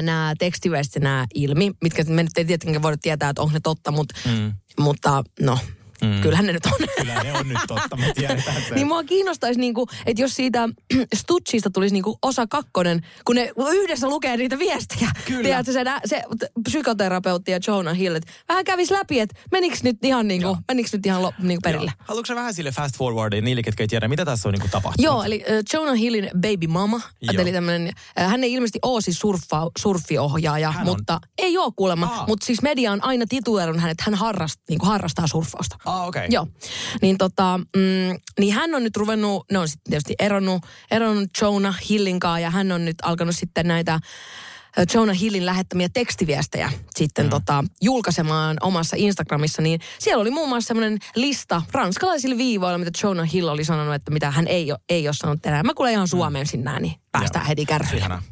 [0.02, 3.92] nämä tekstiviestit nämä ilmi, mitkä me nyt ei tietenkään voida tietää, että onko ne totta,
[3.92, 4.52] mutta, mm.
[4.80, 5.58] mutta no,
[6.02, 6.20] mm.
[6.20, 6.72] kyllähän ne nyt on.
[6.98, 8.74] Kyllä ne on nyt totta, me tiedetään se.
[8.74, 10.68] Niin mua kiinnostaisi, niinku, että jos siitä
[11.14, 15.10] Stutsista tulisi niinku osa kakkonen, kun ne yhdessä lukee niitä viestejä.
[15.24, 15.42] Kyllä.
[15.42, 16.22] Tiedätkö, se, se
[16.68, 21.06] psykoterapeutti ja Jonah Hill, että vähän kävisi läpi, että meniks nyt ihan, niinku, meniks nyt
[21.06, 21.92] ihan lo, niinku perille.
[21.98, 22.04] Joo.
[22.08, 25.04] Haluatko sä vähän sille fast forwardin niille, ketkä ei tiedä, mitä tässä on niinku tapahtunut?
[25.04, 27.00] Joo, eli äh, Jonah Hillin baby mama,
[27.38, 30.96] eli tämmönen, äh, hän ei ilmeisesti ole siis surffa, surffiohjaaja, Hän on.
[30.96, 32.26] mutta ei ole kuulemma, Aa.
[32.26, 35.76] mutta siis media on aina tituleerannut hänet, hän harrast, niin harrastaa surffausta.
[35.92, 36.26] Ah, okei.
[36.30, 36.46] Joo.
[37.02, 41.78] Niin, tota, mm, niin hän on nyt ruvennut, ne on sitten tietysti eronnut, eronnut Jonah
[41.90, 44.00] Hillin kanssa ja hän on nyt alkanut sitten näitä
[44.78, 47.30] ö, Jonah Hillin lähettämiä tekstiviestejä sitten mm.
[47.30, 53.32] tota, julkaisemaan omassa Instagramissa, niin siellä oli muun muassa semmoinen lista ranskalaisilla viivoilla, mitä Jonah
[53.32, 55.66] Hill oli sanonut, että mitä hän ei ole, ei ole sanonut tänään.
[55.66, 57.48] Mä kuulen ihan suomen sinne, niin päästään Joo.
[57.48, 57.98] heti kärryille.
[57.98, 58.22] Ihana.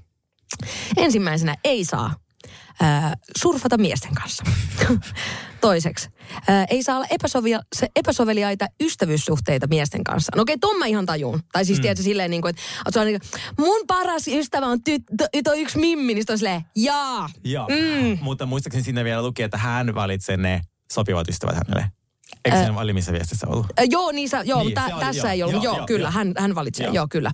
[0.96, 2.14] Ensimmäisenä ei saa
[2.82, 4.44] äh, surfata miesten kanssa.
[5.60, 6.08] Toiseksi,
[6.50, 10.32] äh, ei saa olla epäsovia, se epäsoveliaita ystävyyssuhteita miesten kanssa.
[10.36, 11.40] No okei, ton mä ihan tajuun.
[11.52, 11.82] Tai siis mm.
[11.82, 15.60] tiedätkö silleen niin kuin, että se on niin kuin, mun paras ystävä on tyttö, toi
[15.60, 17.28] yksi mimmi, niin on silleen, jaa.
[17.44, 18.18] Joo, mm.
[18.20, 20.60] mutta muistaakseni sinne vielä luki, että hän valitsee ne
[20.92, 21.99] sopivat ystävät hänelle.
[22.44, 23.66] Eikö Ä- sen alimmissa viestissä ollut?
[23.78, 25.62] Äh, joo, niin, sä, joo, Niin, tä, se oli, tässä joo, ei ollut.
[25.62, 26.10] joo, Joo, joo, kyllä, joo.
[26.10, 26.86] Hän, hän valitsee.
[26.86, 26.94] Joo.
[26.94, 27.30] Joo, kyllä.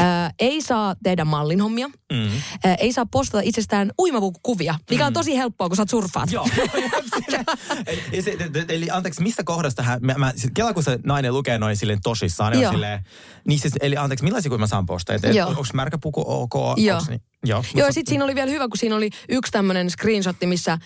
[0.00, 1.88] Äh, ei saa tehdä mallinhommia.
[2.12, 2.26] Mm.
[2.66, 6.32] Äh, ei saa postata itsestään uimapuukuvia, mikä on tosi helppoa, kun sä surffaat.
[6.32, 6.48] Joo.
[8.12, 8.36] eli, se,
[8.68, 11.98] eli anteeksi, mistä kohdasta hän, mä, mä, sit Kela kun se nainen lukee noin silleen
[12.02, 13.04] tosissaan, niin, on silleen,
[13.48, 15.16] niin siis, eli anteeksi, millaisia kuin mä saan postaa?
[15.46, 16.54] Onko märkä puku ok?
[16.76, 16.96] Joo.
[16.96, 17.64] Onks Niin, joo.
[17.74, 20.78] Joo, ja sitten siinä oli vielä hyvä, kun siinä oli yksi tämmöinen screenshotti, missä äh,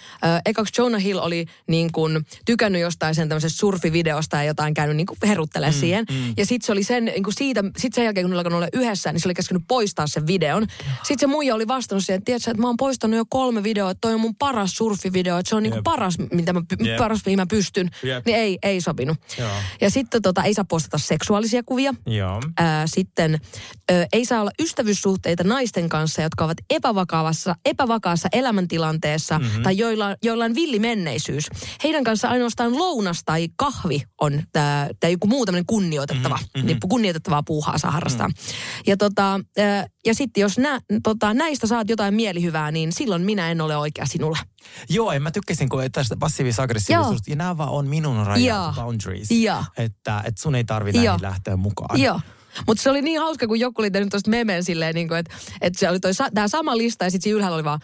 [0.47, 5.07] ekaksi Jonah Hill oli niin kuin tykännyt jostain sen tämmöisestä surfivideosta ja jotain käynyt niin
[5.23, 6.05] heruttelee mm, siihen.
[6.11, 6.35] Mm.
[6.37, 9.13] Ja sitten se oli sen, niin siitä, sit sen jälkeen kun ne alkanut olla yhdessä,
[9.13, 10.67] niin se oli käskenyt poistaa sen videon.
[11.03, 13.91] Sitten se muija oli vastannut siihen, että tiedätkö, että mä oon poistanut jo kolme videoa,
[13.91, 15.85] että toi on mun paras surfivideo, että se on niin kuin Jep.
[15.85, 16.97] paras, mitä mä, Jep.
[16.97, 17.91] paras, mihin mä pystyn.
[18.03, 18.27] Jep.
[18.27, 19.19] Niin ei, ei sopinut.
[19.39, 19.51] Joo.
[19.81, 21.95] Ja sitten tota, ei saa postata seksuaalisia kuvia.
[22.07, 22.41] Joo.
[22.57, 23.41] Ää, sitten
[23.91, 29.49] ö, ei saa olla ystävyyssuhteita naisten kanssa, jotka ovat epävakaavassa, epävakaassa elämäntilanteessa Mhm.
[29.49, 29.63] mm-hmm.
[29.63, 31.47] tai joilla, joilla on villimenneisyys.
[31.85, 36.67] Heidän kanssa ainoastaan lounas tai kahvi on tää, tai joku muu tämmöinen kunnioitettava, Mhm, mm-hmm.
[36.67, 38.29] niin kunnioitettavaa puuhaa saa harrastaa.
[38.29, 38.35] Mm.
[38.87, 39.41] Ja, tota,
[40.07, 44.07] ja sitten jos nä, tota, näistä saat jotain mielihyvää, niin silloin minä en ole oikea
[44.07, 44.39] sinulle.
[44.89, 49.31] Joo, en mä tykkäsin, kun tästä passiivis-aggressiivisuudesta, ja nämä vaan on minun rajat, boundaries.
[49.31, 49.65] Joo.
[49.77, 51.05] Että, että sun ei tarvi Joo.
[51.05, 52.01] näihin lähteä mukaan.
[52.01, 52.21] Joo.
[52.67, 55.79] Mutta se oli niin hauska, kun joku oli tehnyt tuosta memeen silleen, niin että et
[55.79, 57.81] se oli toi, tämä sama lista ja sitten ylhäällä oli vaan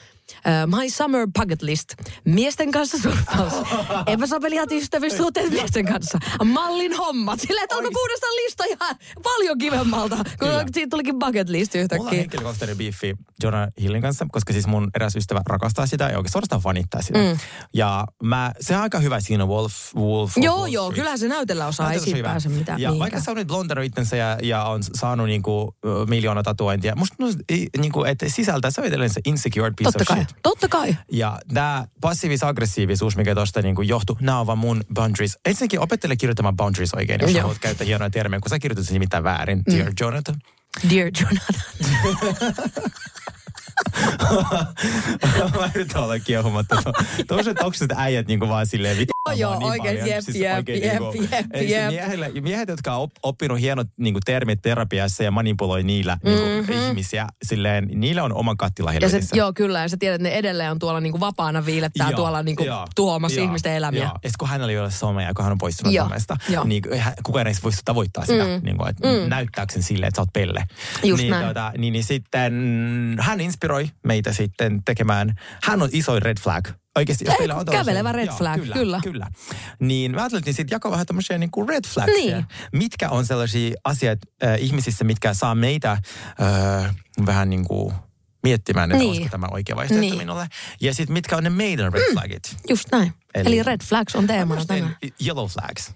[0.47, 1.95] uh, My Summer Bucket List.
[2.25, 3.53] Miesten kanssa surffaus.
[4.07, 6.19] Epäsopeliat ystävyyssuhteet miesten kanssa.
[6.45, 7.41] Mallin hommat.
[7.41, 10.65] Silleen, että alkoi kuudesta lista ihan paljon kivemmalta, kun Kyllä.
[10.75, 12.19] siitä tulikin bucket list Mulla on yhtäkkiä.
[12.21, 16.63] henkilökohtainen biiffi Jonah Hillin kanssa, koska siis mun eräs ystävä rakastaa sitä ja oikein suorastaan
[16.63, 17.19] fanittaa sitä.
[17.19, 17.39] Mm.
[17.75, 20.97] Ja mä, se on aika hyvä siinä Wolf, Wolf of Joo, Wall joo, Street.
[20.97, 22.81] kyllähän se näytellä osaa, ei siitä pääse mitään.
[22.81, 22.99] Ja mihinkään.
[22.99, 25.77] vaikka se on nyt blondannut itsensä ja, ja on saanut niinku,
[26.09, 27.27] miljoona tatuointia, musta no,
[27.79, 30.97] niinku, että sisältää se on edelleen se insecure piece Totta of kai, totta kai.
[31.13, 35.39] Ja tämä passiivis-aggressiivisuus, mikä tuosta niinku johtuu, nämä on vaan mun boundaries.
[35.45, 39.25] Ensinnäkin opettele kirjoittamaan boundaries oikein, jos haluat käyttää hienoja termejä, kun sä kirjoitat sen nimittäin
[39.25, 39.63] väärin.
[39.71, 40.37] Dear Jonathan.
[40.91, 41.57] Dear Jonathan.
[45.61, 46.83] Mä yritän olla kiehumatta.
[47.29, 49.07] Tuollaiset toksiset äijät niinku vaan silleen.
[49.33, 50.09] Joo, joo, niin oikein, paljon.
[50.09, 51.89] jep, jep, oikein jep, niinku- jep, ei se jep.
[51.91, 56.83] Miehillä, miehet, jotka on op- oppinut hienot niinku termit terapiassa ja manipuloi niillä niinku Mhm.
[56.89, 59.81] ihmisiä, silleen, niillä on oma kattila Ja se, joo, kyllä.
[59.83, 62.87] Ja sä tiedät, että ne edelleen on tuolla niinku vapaana viilettää Joo, tuolla niinku joo,
[62.97, 64.03] tuhoamassa joo, ihmisten elämiä.
[64.03, 64.13] Joo.
[64.25, 66.65] Ja kun hänellä ei ole somea, kun hän on poistunut Joo, somesta, joo.
[66.65, 69.29] niin hän- kukaan ei voi tavoittaa sitä, Mm, niin kuin, että mm.
[69.29, 70.65] näyttääkö sen silleen, että sä oot pelle.
[71.05, 71.47] Just niin, näin.
[71.47, 72.53] Tota, niin, niin sitten
[73.21, 76.69] hän inspiroi meitä sitten tekemään, hän on isoin red flag.
[76.97, 78.75] Oikeasti, jos Ei, meillä on kävelevä red flag, kyllä.
[78.75, 79.01] kyllä.
[79.05, 79.27] kyllä.
[79.81, 82.37] Niin mä ajattelin sitten jakaa vähän tämmöisiä niin kuin red flagsia.
[82.37, 82.47] Niin.
[82.73, 87.95] Mitkä on sellaisia asioita äh, ihmisissä, mitkä saa meitä äh, vähän niin kuin
[88.43, 89.09] miettimään, että Niin.
[89.09, 90.19] olisiko tämä oikea vaihtoehto Niin.
[90.19, 90.49] minulle.
[90.81, 92.57] Ja sitten mitkä on ne meidän red flagit.
[92.69, 93.13] Just näin.
[93.35, 94.97] Eli, Eli- red flags on teemana tänään.
[95.27, 95.93] Yellow flags.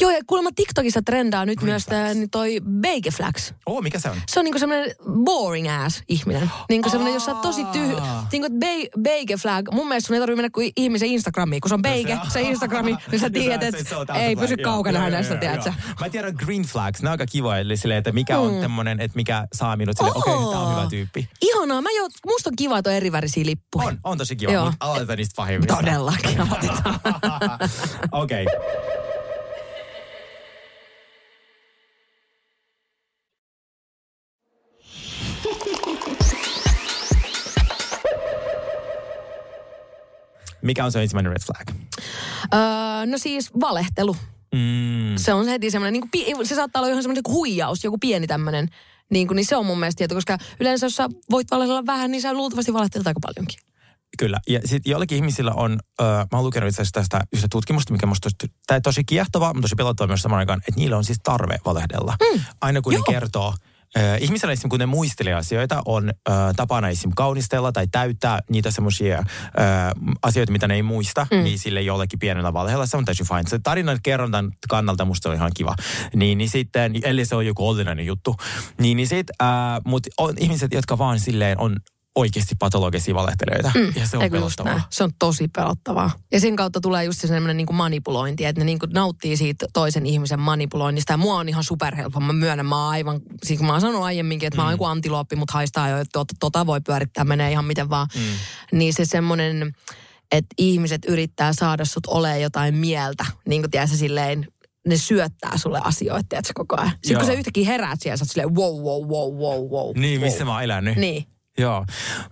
[0.00, 2.14] Joo, ja kuulemma TikTokissa trendaa nyt Green myös flags.
[2.14, 3.54] niin toi bake flags.
[3.66, 4.16] Oh, mikä se on?
[4.28, 6.50] Se on niinku semmoinen boring ass ihminen.
[6.68, 8.02] Niinku semmoinen, jos sä oot tosi tyh...
[8.02, 8.26] Aa.
[8.32, 9.68] Niinku be, bake flag.
[9.72, 11.60] Mun mielestä sun ei tarvitse mennä kuin ihmisen Instagramiin.
[11.60, 14.56] Kun se on bake, se Instagrami, niin sä tiedät, se- se että on ei pysy
[14.56, 15.72] kaukana hänestä, tiedätkö?
[16.00, 18.60] Mä tiedän green flags, ne on aika kiva, eli silleen, että mikä on Mm.
[18.60, 20.88] tämmönen, että mikä saa minut silleen, okei, okay, tää on hyvä Oo.
[20.90, 21.28] tyyppi.
[21.42, 21.82] Ihanaa.
[21.82, 23.86] Mä jo, musta on kiva, että on eri värisiä lippuja.
[23.86, 25.76] On, on tosi kiva, mutta aloitetaan niistä pahimmista.
[25.76, 27.00] Todellakin aloitetaan.
[28.12, 28.44] Okei.
[28.44, 28.89] Okay.
[40.62, 41.76] Mikä on se ensimmäinen red flag?
[42.54, 44.16] öö, no siis valehtelu.
[44.54, 45.16] Mm.
[45.16, 48.26] Se on heti semmoinen, niin kuin, se saattaa olla ihan semmoinen niin huijaus, joku pieni
[48.26, 48.68] tämmöinen.
[49.10, 52.10] Niin, kuin, niin se on mun mielestä tieto, koska yleensä jos sä voit valehdella vähän,
[52.10, 53.58] niin sä luultavasti valehtelet aika paljonkin.
[54.18, 54.40] Kyllä.
[54.48, 58.06] Ja sitten joillakin ihmisillä on, ö, mä oon lukenut itse asiassa tästä yhtä tutkimusta, mikä
[58.06, 61.58] musta tosi, tosi kiehtovaa, mutta tosi pelottava myös samaan aikaan, että niillä on siis tarve
[61.64, 62.16] valehdella.
[62.32, 62.40] Mm.
[62.60, 63.04] Aina kun Joo.
[63.08, 63.54] ne kertoo,
[64.20, 69.22] ihmisellä esimerkiksi kun ne muistelee asioita, on ö, tapana esimerkiksi kaunistella tai täyttää niitä semmoisia
[70.22, 71.42] asioita, mitä ne ei muista, mm.
[71.42, 73.42] niin sille jollekin pienellä valheella se on täysin fine.
[73.46, 75.74] Se tarinan kerrontan kannalta musta on ihan kiva.
[76.14, 78.36] Niin, niin sitten, ellei se on joku ollinen juttu,
[78.80, 79.26] niin, niin sit,
[79.84, 81.76] mutta on ihmiset, jotka vaan silleen on
[82.20, 83.70] oikeasti patologisia valehtelijoita.
[83.74, 83.92] Mm.
[83.96, 84.80] Ja se on Eikö pelottavaa.
[84.90, 86.10] Se on tosi pelottavaa.
[86.32, 89.66] Ja sen kautta tulee just se semmoinen niin manipulointi, että ne niin kuin nauttii siitä
[89.72, 91.12] toisen ihmisen manipuloinnista.
[91.12, 92.20] Ja mua on ihan superhelppo.
[92.20, 94.84] Mä myönnän, mä oon aivan, siis kun mä oon sanonut aiemminkin, että mä oon joku
[94.84, 98.08] antilooppi, mutta haistaa jo, että tota, tota voi pyörittää, menee ihan miten vaan.
[98.14, 98.78] Mm.
[98.78, 99.74] Niin se semmoinen,
[100.32, 103.24] että ihmiset yrittää saada sut olemaan jotain mieltä.
[103.48, 104.46] Niin kuin tiedätkö, silleen,
[104.86, 106.90] ne syöttää sulle asioita, tiedätkö, koko ajan.
[106.90, 107.32] Sitten kun Joo.
[107.34, 109.98] sä yhtäkkiä heräät siellä, sä oot silleen wow, wow, wow, wow, wow.
[109.98, 110.30] Niin, wow.
[110.30, 110.96] missä mä oon elänyt.
[110.96, 111.26] Niin.
[111.60, 111.84] Joo.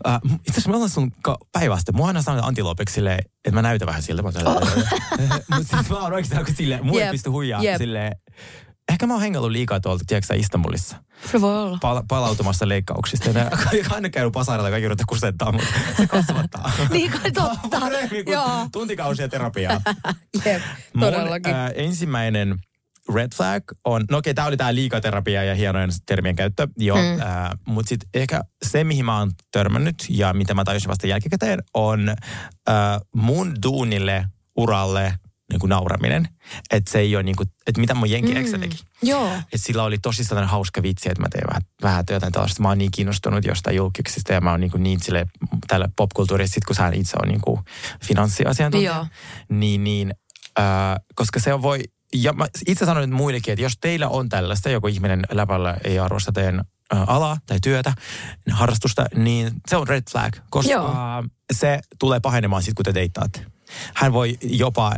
[0.07, 1.12] Äh, itse asiassa mä olen sun
[1.53, 1.93] päivästä.
[1.93, 4.23] Mua aina sanoo antiloopiksi silleen, että mä näytän vähän siltä.
[4.23, 4.41] Mutta
[5.77, 7.79] siis mä oon oikeasti aika silleen, mua ei Jep, pysty huijaa jep.
[7.79, 8.12] silleen.
[8.93, 10.97] Ehkä mä oon hengaillut liikaa tuolta, tiedätkö Istanbulissa.
[11.33, 11.79] Se voi olla.
[11.81, 13.29] Pala- palautumassa leikkauksista.
[13.31, 13.51] Ja
[13.95, 16.73] aina käynyt pasarilla, kaikki yrittää kusettaa, mutta se kasvattaa.
[16.91, 17.81] Niin totta.
[17.81, 18.69] Paremmin kuin Joo.
[18.73, 19.81] tuntikausia terapiaa.
[20.45, 20.62] Jep,
[20.95, 21.55] Mun todellakin.
[21.55, 22.59] äh, ensimmäinen
[23.14, 27.21] red flag on, no okei, tämä oli tämä liikaterapia ja hienojen termien käyttö, joo, mm.
[27.21, 31.62] äh, mutta sitten ehkä se, mihin mä oon törmännyt ja mitä mä tajusin vasta jälkikäteen,
[31.75, 35.14] on äh, mun duunille, uralle
[35.53, 36.29] niin kuin nauraminen.
[36.71, 38.61] Että se ei ole niin kuin, että mitä mun jenki mm.
[38.61, 38.77] teki.
[39.03, 39.33] Joo.
[39.53, 42.62] Et sillä oli tosi sellainen hauska vitsi, että mä teen vähän, vähän jotain tällaista.
[42.62, 45.27] Mä oon niin kiinnostunut jostain julkiksista ja mä oon niin, kuin niin sille,
[45.68, 47.61] tällä popkulttuurissa, sit kun sä itse on niin kuin
[48.05, 48.94] finanssiasiantuntija.
[48.94, 49.07] Joo.
[49.49, 50.14] Niin, niin
[50.59, 50.64] äh,
[51.14, 51.83] koska se voi,
[52.14, 55.99] ja mä itse sanoin nyt muillekin, että jos teillä on tällaista, joku ihminen läpällä ei
[55.99, 57.92] arvosta teidän alaa tai työtä,
[58.51, 60.94] harrastusta, niin se on red flag, koska Joo.
[61.53, 63.47] se tulee pahenemaan sitten, kun te deittaatte.
[63.94, 64.97] Hän voi jopa äh,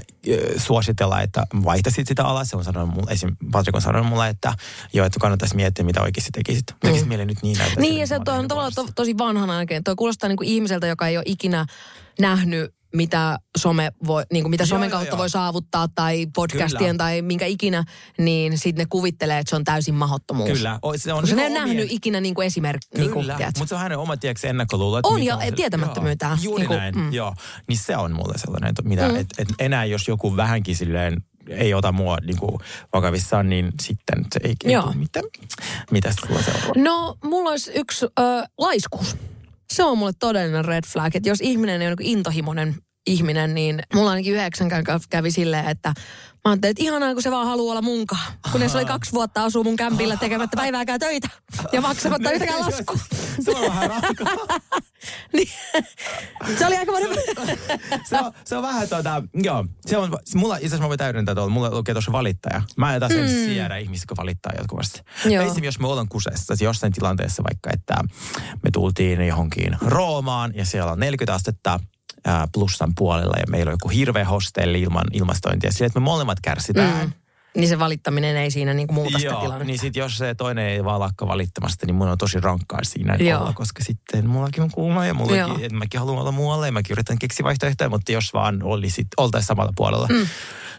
[0.56, 2.44] suositella, että vaihtaisit sitä alaa.
[2.44, 3.36] Se on sanonut mulle, esim.
[3.52, 4.54] Patrick on sanonut mulle, että
[4.92, 6.66] joo, että kannattaisi miettiä, mitä oikeasti tekisit.
[6.80, 7.08] Tekisi mm.
[7.08, 7.80] mieli nyt niin näyttää.
[7.80, 9.84] Niin, ja se on tavallaan to, tosi vanhanaikainen.
[9.84, 11.66] Toi kuulostaa niin kuin ihmiseltä, joka ei ole ikinä
[12.18, 15.18] nähnyt mitä some voi, niin kuin mitä Joo, somen joo, kautta joo.
[15.18, 16.98] voi saavuttaa tai podcastien Kyllä.
[16.98, 17.84] tai minkä ikinä,
[18.18, 20.50] niin sitten ne kuvittelee, että se on täysin mahottomuus.
[20.50, 20.78] Kyllä.
[20.82, 22.98] O, se on ne niinku ei omien- nähnyt ikinä niin kuin esimerkki.
[22.98, 23.58] Niin kuin, Kyllä, tiedätkö?
[23.58, 25.06] mutta se on hänen oma, tiedätkö, ennakkoluulot.
[25.06, 26.38] On, ja se- tietämättömyytään.
[26.42, 27.12] Joo, juuri Niinku, näin, mm.
[27.12, 27.34] joo.
[27.68, 29.16] Niin se on mulle sellainen, että mitä, mm.
[29.16, 32.60] et, et enää jos joku vähänkin silleen ei ota mua niinku
[32.92, 34.82] vakavissaan, niin sitten se ei, ei Joo.
[34.82, 35.24] tule mitään.
[35.90, 36.84] Mitäs sulla se on?
[36.84, 38.10] No, mulla olisi yksi ö,
[38.58, 39.16] laiskuus.
[39.70, 42.74] Se on mulle todellinen red flag, että jos ihminen ei ole niin intohimoinen
[43.06, 45.92] ihminen, niin mulla ainakin yhdeksän kä- kävi silleen, että
[46.44, 48.32] mä ajattelin, että ihanaa, kun se vaan haluaa olla munkaan.
[48.52, 51.28] Kunnes oli kaksi vuotta asuu mun kämpillä tekemättä päivääkään töitä
[51.72, 52.96] ja maksamatta yhtäkään laskua.
[53.40, 53.90] Se on vähän
[55.34, 55.48] niin,
[56.58, 57.08] se oli aika monen...
[58.08, 59.66] se, on, se on vähän tuota, joo.
[59.86, 62.62] Se on, mulla itse asiassa mä voin täydentää tuolla, mulla lukee tuossa valittaja.
[62.76, 65.02] Mä en taas en siedä ihmistä, kun valittaa jatkuvasti.
[65.24, 67.94] Esimerkiksi jos me ollaan kusessa, jossain tilanteessa vaikka, että
[68.62, 71.80] me tultiin johonkin Roomaan ja siellä on 40 astetta
[72.24, 75.72] ää, plussan puolella ja meillä on joku hirveä hostelli ilman ilmastointia.
[75.72, 77.06] Sillä, että me molemmat kärsitään.
[77.06, 77.12] Mm.
[77.56, 79.64] Niin se valittaminen ei siinä niinku muuta sitä Joo, tilannetta.
[79.64, 83.16] niin sit jos se toinen ei vaan lakka valittamasta, niin mun on tosi rankkaa siinä
[83.16, 83.40] Joo.
[83.40, 86.92] olla, koska sitten mullakin on kuuma ja mullakin, että mäkin haluan olla muualle ja mäkin
[86.92, 90.06] yritän keksiä vaihtoehtoja, mutta jos vaan oli sit, oltaisiin samalla puolella.
[90.06, 90.26] Mm.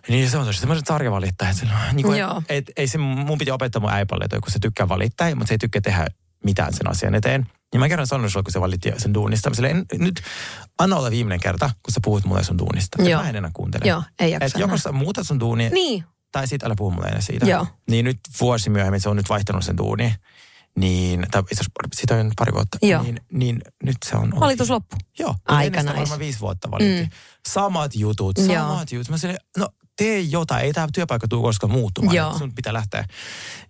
[0.08, 1.56] Niin se on tosi semmoiset sarjavalittajat.
[1.56, 4.52] Se on Niin kuin, et, et, ei se, mun piti opettaa mun äipalle, että kun
[4.52, 6.08] se tykkää valittaa, mutta se ei tykkää tehdä
[6.44, 7.48] mitään sen asian eteen.
[7.74, 9.50] Ja mä kerran sanoin sulle, kun se valitti sen duunista.
[9.50, 10.22] Mä silleen, en, nyt
[10.78, 13.04] anna olla viimeinen kerta, kun sä puhut mulle sun duunista.
[13.04, 13.22] Joo.
[13.22, 13.86] Mä en enää kuuntele.
[13.86, 17.08] Joo, ei jaksa Et joko sä muutat sun duunia, Niin, tai sitten älä puhu mulle
[17.08, 17.46] enää siitä.
[17.46, 17.68] Joo.
[17.90, 20.16] Niin nyt vuosi myöhemmin, se on nyt vaihtanut sen duuni,
[20.78, 23.04] niin, tai itse siitä on pari vuotta, Joo.
[23.04, 24.40] niin, niin nyt se on...
[24.40, 24.96] valitus loppu.
[25.20, 25.36] Joo.
[25.48, 26.00] Aika sitä nice.
[26.00, 27.04] varmaan viisi vuotta valitti.
[27.04, 27.10] Mm.
[27.50, 28.48] Samat jutut, Joo.
[28.48, 29.10] samat jutut.
[29.10, 29.70] Mä silleen, no
[30.02, 32.16] tee jotain, ei tämä työpaikka tule koskaan muuttumaan.
[32.16, 32.38] Joo.
[32.38, 33.06] Sun pitää lähteä.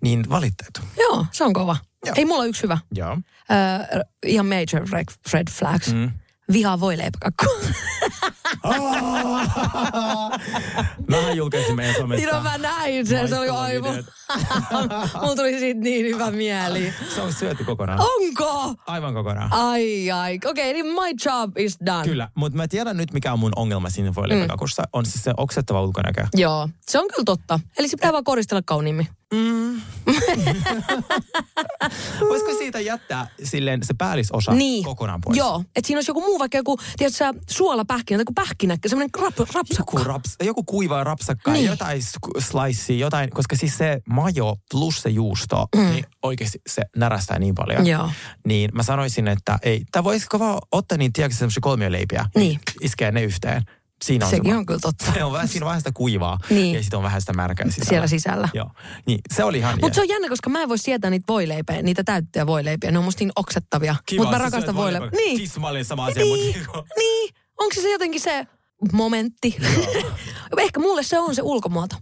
[0.01, 0.81] Niin valitteet.
[0.99, 1.77] Joo, se on kova.
[2.05, 2.13] Joo.
[2.17, 2.77] Ei mulla yksi hyvä.
[2.95, 3.17] Joo.
[3.51, 5.05] Öö, ihan major red,
[5.59, 5.93] flags.
[5.93, 6.11] Mm.
[6.51, 7.45] Vihaa voi leipäkakku.
[11.07, 12.25] Mähän julkaisin meidän somessa.
[12.25, 13.95] Niin no mä näin sen, se oli aivan.
[15.21, 16.93] Mulla tuli siitä niin hyvä mieli.
[17.15, 17.99] Se on syöty kokonaan.
[17.99, 18.75] Onko?
[18.87, 19.53] Aivan kokonaan.
[19.53, 20.39] Ai ai.
[20.45, 22.03] Okei, okay, niin my job is done.
[22.03, 24.47] Kyllä, mutta mä tiedän nyt, mikä on mun ongelma siinä voi mm.
[24.93, 26.27] on siis se oksettava ulkonäkö.
[26.33, 27.59] Joo, se on kyllä totta.
[27.77, 29.07] Eli se pitää vaan koristella kauniimmin.
[32.29, 34.83] Voisiko siitä jättää silleen se päällisosa Niin.
[34.83, 35.37] kokonaan pois?
[35.37, 39.37] Joo, että siinä olisi joku muu, vaikka joku, tiedätkö suolapähkinä, tai joku pähkinä, semmoinen rap,
[39.39, 39.73] rapsakka.
[39.79, 41.59] Joku, raps, joku kuiva rapsakka, Niin.
[41.59, 41.69] niin.
[41.69, 42.01] jotain
[42.39, 45.81] slicea, jotain, koska siis se majo plus se juusto, mm.
[45.81, 47.87] niin oikeasti se närästää niin paljon.
[47.87, 48.11] Joo.
[48.47, 52.59] Niin mä sanoisin, että ei, tai voisiko vaan ottaa niin, tiedätkö, semmoisia kolmioleipiä, Niin.
[52.81, 53.61] iskeä ne yhteen.
[54.03, 55.11] Siinä on Sekin se, on kyllä totta.
[55.13, 56.75] Se on vähän, siinä on vähän sitä kuivaa Niin.
[56.75, 57.89] ja sitten on vähän sitä märkää sisällä.
[57.89, 58.49] Siellä sisällä.
[58.53, 58.69] Joo,
[59.07, 61.81] niin se oli ihan Mutta se on jännä, koska mä en voi sietää niitä voileipiä,
[61.81, 62.91] niitä täyttyjä voileipiä.
[62.91, 63.95] Ne on musta niin oksettavia.
[64.17, 65.09] Mutta mä sä rakastan voileipää.
[65.09, 65.37] Niin.
[65.37, 66.83] Siis mä olin sama asia, niin, mutta...
[66.97, 67.29] niin.
[67.61, 68.47] Onko se, jotenkin se
[68.93, 69.57] momentti?
[70.57, 71.95] ehkä mulle se on se ulkomuoto.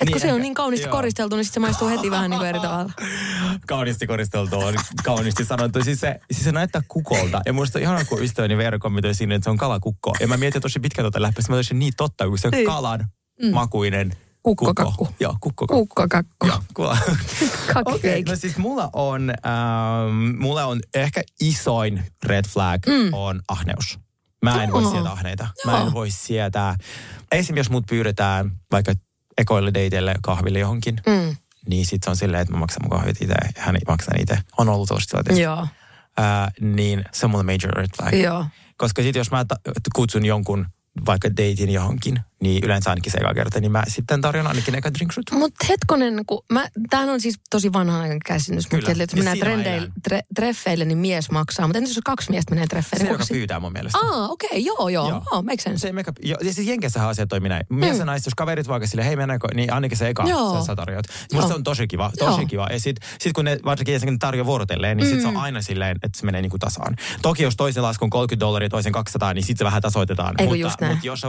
[0.00, 0.96] Et Niin kun se on niin kauniisti joo.
[0.96, 2.92] koristeltu, niin sit se maistuu heti vähän niin kuin eri tavalla.
[3.66, 5.84] kauniisti koristeltu on kauniisti sanottu.
[5.84, 7.40] Siis se, siis se näyttää kukolta.
[7.46, 10.14] Ja musta on ihana, kun ystäväni Veera kommentoi sinne, että se on kalakukko.
[10.20, 11.42] Ja mä mietin tosi pitkän tuota läpi.
[11.48, 12.66] Mä olisin niin totta, kun se on Niin.
[12.66, 13.06] kalan
[13.52, 14.92] makuinen Kukkokakku.
[14.96, 15.14] kukko.
[15.20, 15.86] Joo, kukkokakku.
[15.86, 16.46] Kukkakakku.
[16.46, 16.98] Joo, kuva.
[17.94, 18.30] Okei, cake.
[18.30, 23.08] no siis mulla on, ähm, mulla on ehkä isoin red flag mm.
[23.12, 23.98] on ahneus.
[24.42, 25.48] Mä en voi sietää ahneita.
[25.66, 26.76] Mä en voi sietää.
[27.32, 28.92] Esimerkiksi jos mut pyydetään vaikka
[29.38, 31.36] ekoille dateille kahville johonkin, Mm.
[31.66, 34.38] niin sit se on silleen, että mä maksan mun kahvit itse ja hän maksaa itse.
[34.58, 35.42] On ollut tilanteesta.
[35.42, 35.66] Joo,
[36.16, 38.14] Ää, niin se on mulle major red flag.
[38.14, 38.46] joo.
[38.76, 39.56] Koska sit jos mä ta-
[39.94, 40.66] kutsun jonkun
[41.06, 44.94] vaikka datein johonkin, niin yleensä ainakin se eka kerta, niin mä sitten tarjon ainakin eka
[44.94, 45.24] drinksut.
[45.32, 49.38] Mutta hetkonen, kun mä, tämähän on siis tosi vanhan ajan käsitys, mutta että jos mennään
[49.38, 49.92] elän.
[50.02, 51.66] tre, treffeille, niin mies maksaa.
[51.66, 53.06] Mutta entäs jos kaksi miestä menee treffeille?
[53.06, 53.98] Se, joka si- pyytää mun mielestä.
[53.98, 55.08] Aa, okei, okay, joo, joo.
[55.08, 55.22] Joo.
[55.30, 55.80] Oh, make sense.
[55.80, 57.66] Se ei meikä, jo, ja siis Jenkessähän asia toimii näin.
[57.68, 60.64] Mies ja naiset, jos kaverit vaikka sille, hei mennäänkö, niin ainakin se eka Joo.
[60.64, 61.04] sä, tarjoat.
[61.08, 61.48] Musta Joo.
[61.48, 62.46] se on tosi kiva, tosi Joo.
[62.46, 62.68] kiva.
[62.72, 65.96] Ja sit, sit kun ne varsinkin ensinnäkin tarjoaa vuorotelleen, niin sit se on aina silleen,
[66.02, 66.96] että se menee niinku tasaan.
[67.22, 70.34] Toki jos toisen laskun 30 dollaria, toisen 200, niin sit se vähän tasoitetaan.
[70.38, 71.22] Ei kun mutta, mutta jos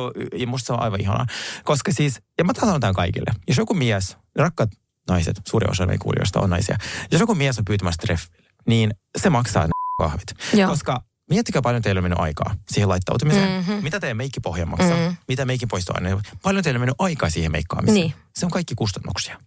[0.47, 1.25] musta se on aivan ihanaa.
[1.63, 3.31] Koska siis, ja mä sanon tämän kaikille.
[3.47, 4.69] Jos joku mies, rakkaat
[5.09, 6.77] naiset, suuri osa meidän kuulijoista on naisia.
[7.11, 10.33] Jos joku mies on pyytämässä treffille, niin se maksaa ne kahvit.
[10.53, 10.69] Joo.
[10.69, 13.61] Koska miettikää paljon teillä on mennyt aikaa siihen laittautumiseen.
[13.61, 13.69] Mhm.
[13.71, 13.83] Mm-hmm.
[13.83, 14.89] Mitä teidän meikkipohja maksaa?
[14.89, 14.99] Mhm.
[14.99, 15.17] Mm-hmm.
[15.27, 16.17] Mitä meikin poistoaine?
[16.43, 17.95] Paljon teillä on mennyt aikaa siihen meikkaamiseen.
[18.01, 18.13] Niin.
[18.35, 19.39] Se on kaikki kustannuksia.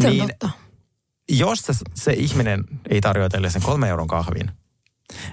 [0.00, 0.50] Se on niin, totta.
[1.28, 4.50] jos se, se ihminen ei tarjoa teille sen kolme euron kahvin,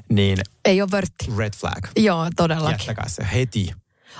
[0.09, 1.25] niin Ei ole vörtti.
[1.37, 1.87] red flag.
[1.97, 2.71] Joo, todellakin.
[2.71, 3.71] Jättäkää se heti.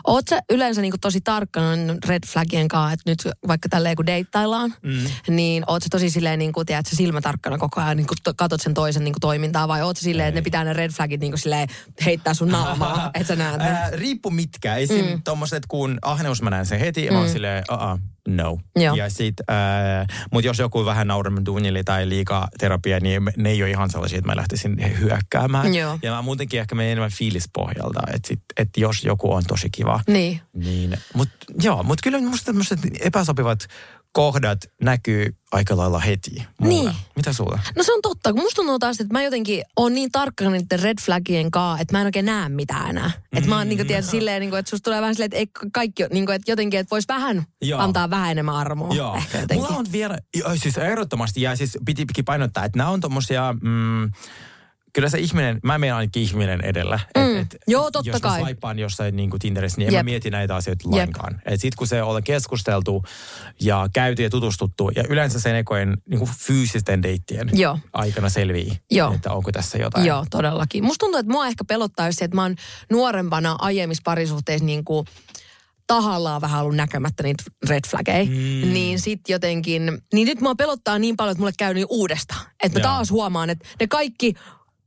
[0.07, 4.05] Oot sä yleensä niin tosi tarkka noin red flagien kanssa, että nyt vaikka tälleen kun
[4.05, 5.05] deittaillaan, mm.
[5.35, 8.33] niin oot sä tosi silleen niin kuin, tiedät, sä silmätarkkana koko ajan, niin kuin to,
[8.37, 10.91] katot sen toisen niin kuin toimintaa, vai oot sä silleen, että ne pitää ne red
[10.91, 11.67] flagit niin kuin silleen
[12.05, 13.69] heittää sun naamaa, että sä näet ne?
[13.69, 14.75] Ää, riippu mitkä.
[14.75, 15.05] Esim.
[15.05, 15.21] Mm.
[15.23, 17.13] tommoset, kun ahneus mä näen sen heti, mm.
[17.13, 18.57] mä oon silleen, uh no.
[18.75, 18.95] Joo.
[18.95, 23.63] Ja sit, äh, mutta jos joku vähän nauramme tunnille tai liikaa terapia, niin ne ei
[23.63, 25.75] ole ihan sellaisia, että mä lähtisin hyökkäämään.
[25.75, 25.99] Joo.
[26.01, 29.99] Ja mä muutenkin ehkä menen enemmän fiilispohjalta, että sit, et jos joku on tosi kiva,
[30.07, 30.41] Niin.
[30.53, 33.67] niin, mutta joo, mutta kyllä musta tämmöiset epäsopivat
[34.11, 36.89] kohdat näkyy aika lailla heti mulle.
[36.89, 36.95] Niin.
[37.15, 37.59] Mitä sulla?
[37.77, 40.79] No se on totta, kun musta tuntuu taas, että mä jotenkin on niin tarkka niiden
[40.79, 43.11] red flagien kanssa, että mä en oikein näe mitään enää.
[43.33, 45.69] Että mä oon niin tiedät, silleen, niin kuin, että susta tulee vähän silleen, että ei
[45.73, 47.79] kaikki, niin kuin, että jotenkin, että vois vähän Joo.
[47.79, 48.95] antaa vähän enemmän armoa.
[48.95, 49.15] Joo.
[49.15, 49.65] Ehkä jotenkin.
[49.65, 50.17] Mulla on vielä,
[50.55, 54.11] siis ehdottomasti, ja siis piti, piti painottaa, että nämä on tommosia, mm,
[54.93, 56.99] kyllä se ihminen, mä menen ainakin ihminen edellä.
[57.17, 57.47] Mm.
[57.67, 58.31] Joo, totta jos kai.
[58.31, 59.99] Jos mä swipaan jossain niin kuin Tinderissä, niin en Jep.
[59.99, 60.95] mä mieti näitä asioita Jep.
[60.95, 61.41] lainkaan.
[61.45, 63.03] Et sit kun se ollaan keskusteltu
[63.61, 67.79] ja käyty ja tutustuttu, ja yleensä sen ekojen niin kuin fyysisten deittien Joo.
[67.93, 69.13] aikana selvii, Joo.
[69.13, 70.05] että onko tässä jotain.
[70.05, 70.83] Joo, todellakin.
[70.83, 72.55] Musta tuntuu, että mua ehkä pelottaa se, että mä oon
[72.91, 75.05] nuorempana aiemmissa parisuhteissa niin kuin
[75.87, 78.25] tahallaan vähän ollut näkemättä niitä red flaggeja.
[78.25, 78.73] Mm.
[78.73, 82.45] Niin sit jotenkin, niin nyt mua pelottaa niin paljon, että mulle käy niin uudestaan.
[82.63, 82.93] Että mä Joo.
[82.93, 84.33] taas huomaan, että ne kaikki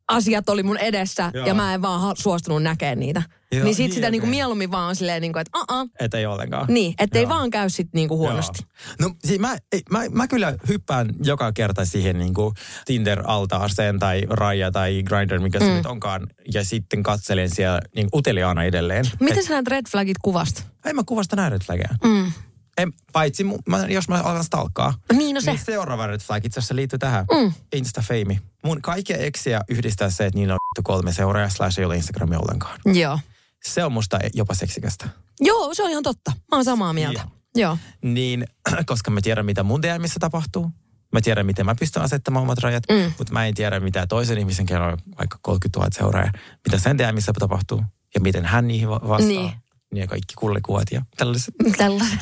[0.08, 1.46] asiat oli mun edessä Joo.
[1.46, 3.22] ja mä en vaan suostunut näkemään niitä.
[3.52, 6.26] Joo, niin sit niin, sitä niinku mieluummin vaan on silleen, niinku, että uh Että ei
[6.26, 6.66] ollenkaan.
[6.68, 7.28] Niin, ettei Joo.
[7.28, 8.62] vaan käy sit niinku huonosti.
[8.62, 9.08] Joo.
[9.08, 14.22] No siis mä, ei, mä, mä kyllä hyppään joka kerta siihen niin kuin Tinder-altaaseen tai
[14.30, 16.26] Raja tai Grindr, mikä se nyt onkaan.
[16.54, 19.04] Ja sitten katselen siellä niin uteliaana edelleen.
[19.20, 20.62] Miten sä näet red flagit kuvasta?
[20.84, 21.94] Ei mä kuvasta näe red flaggeja.
[22.04, 22.32] Mm.
[22.78, 24.94] En, paitsi mu, mä, jos mä alkan stalkkaa.
[25.12, 25.50] Niin, no se.
[25.50, 27.24] Niin seuraava red flag itse asiassa liittyy tähän.
[27.32, 27.52] Mm.
[27.76, 28.40] Insta-feimi.
[28.64, 32.80] Mun kaikkia eksiä yhdistää se, että niillä on kolme seuraajaa slash ei ole Instagramia ollenkaan.
[32.94, 33.18] Joo.
[33.64, 35.08] Se on musta jopa seksikästä.
[35.40, 36.30] Joo, se on ihan totta.
[36.50, 37.28] Mä oon samaa mieltä.
[37.56, 37.78] Joo.
[38.02, 38.44] Niin,
[38.86, 40.70] koska mä tiedän, mitä mun DMissä tapahtuu.
[41.12, 43.12] Mä tiedän, miten mä pystyn asettamaan omat rajat, Mm.
[43.18, 46.32] mutta mä en tiedä, mitä toisen ihmisen kerran on vaikka 30 000 seuraajaa,
[46.66, 49.28] mitä sen DMissä tapahtuu ja miten hän niihin va- vastaa.
[49.28, 49.52] Niin.
[49.94, 51.54] Niin ja kaikki kullikuvat ja tällaiset.
[51.78, 52.18] Tällaiset.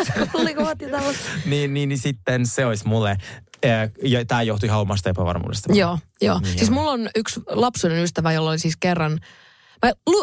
[0.32, 1.22] Kuuliko ja tällaiset?
[1.44, 3.16] niin, niin, niin sitten se olisi mulle,
[4.02, 5.72] ja tämä johtui ihan omasta epävarmuudesta.
[5.72, 6.38] Joo, joo.
[6.38, 6.74] Niin, siis joo.
[6.74, 9.20] mulla on yksi lapsuuden ystävä, jolla oli siis kerran...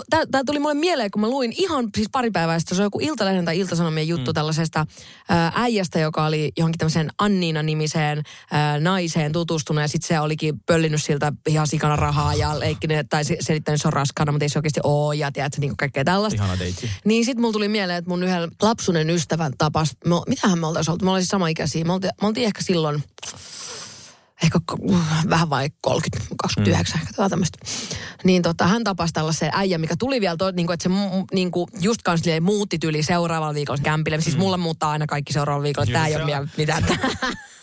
[0.09, 2.99] Tämä tuli mulle mieleen, kun mä luin ihan siis pari päivää sitten, se on joku
[3.01, 4.33] Iltalehden tai Iltasanomien juttu mm.
[4.33, 4.85] tällaisesta
[5.29, 11.03] ää, äijästä, joka oli johonkin tämmöiseen Anniina-nimiseen ää, naiseen tutustunut ja sitten se olikin pöllinyt
[11.03, 14.49] siltä ihan sikana rahaa ja leikkinyt tai se- selittänyt, että se on raskana, mutta ei
[14.49, 16.43] se oikeasti ole ja tiedätkö, niin kaikkea tällaista.
[16.43, 16.89] Ihana deitti.
[17.05, 20.91] Niin sit mulla tuli mieleen, että mun yhden lapsuuden ystävän tapas, me, mitähän me oltaisiin
[20.91, 23.03] oltu, me oltiin sama ikäisiä, me oltiin, me oltiin ehkä silloin,
[24.43, 24.59] ehkä
[25.29, 27.07] vähän vai 30, 29, mm.
[27.07, 27.57] ehkä tämmöistä.
[28.23, 30.89] Niin tota, hän tapasi tällaisen äijän, mikä tuli vielä, to, niin kuin, että se
[31.33, 34.21] niin kuin, just kans silleen muutti tyli seuraavalla viikolla kämpille.
[34.21, 36.83] Siis mulla muuttaa aina kaikki seuraavalla viikolla, Joo, tämä ei ole vielä mitään.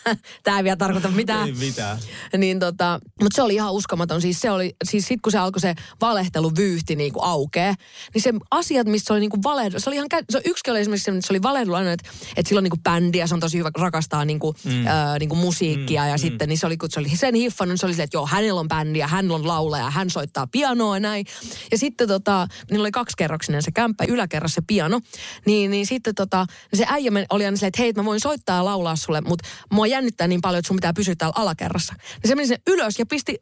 [0.43, 1.47] Tämä ei vielä tarkoita mitään.
[1.47, 1.97] Ei mitään.
[2.37, 4.21] Niin tota, mutta se oli ihan uskomaton.
[4.21, 7.73] Siis se oli, siis sit kun se alkoi se valehteluvyyhti niinku aukee,
[8.13, 11.05] niin se asiat, missä oli niinku valehdu, se oli ihan, kä- se yksi oli esimerkiksi
[11.05, 13.39] se, että se oli valehdellut aina, että, että sillä on niinku bändi ja se on
[13.39, 14.87] tosi hyvä, rakastaa niinku, mm.
[14.87, 16.07] ää, niinku musiikkia mm.
[16.07, 16.19] ja mm.
[16.19, 18.25] sitten, niin se oli, kun se oli sen hiffannut, niin se oli silleen, että joo,
[18.25, 21.25] hänellä on bändi ja hän on laulaja, hän soittaa pianoa ja näin.
[21.71, 25.01] Ja sitten tota, niillä oli kaksikerroksinen se kämppä, yläkerrassa se piano,
[25.45, 28.65] niin, niin sitten tota, se äijä oli aina silleen, että hei, mä voin soittaa ja
[28.65, 31.93] laulaa sulle, mutta mua jännittää niin paljon, että sun pitää pysyä täällä alakerrassa.
[31.93, 33.37] Niin se meni sinne ylös ja pisti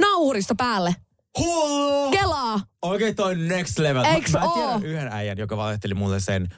[0.00, 0.96] nauhurista päälle.
[1.38, 2.10] Huo!
[2.10, 2.60] Kelaa!
[2.82, 4.04] Oikein toi next level.
[4.04, 6.48] Eiks mä, mä tiedän yhden äijän, joka valehteli mulle sen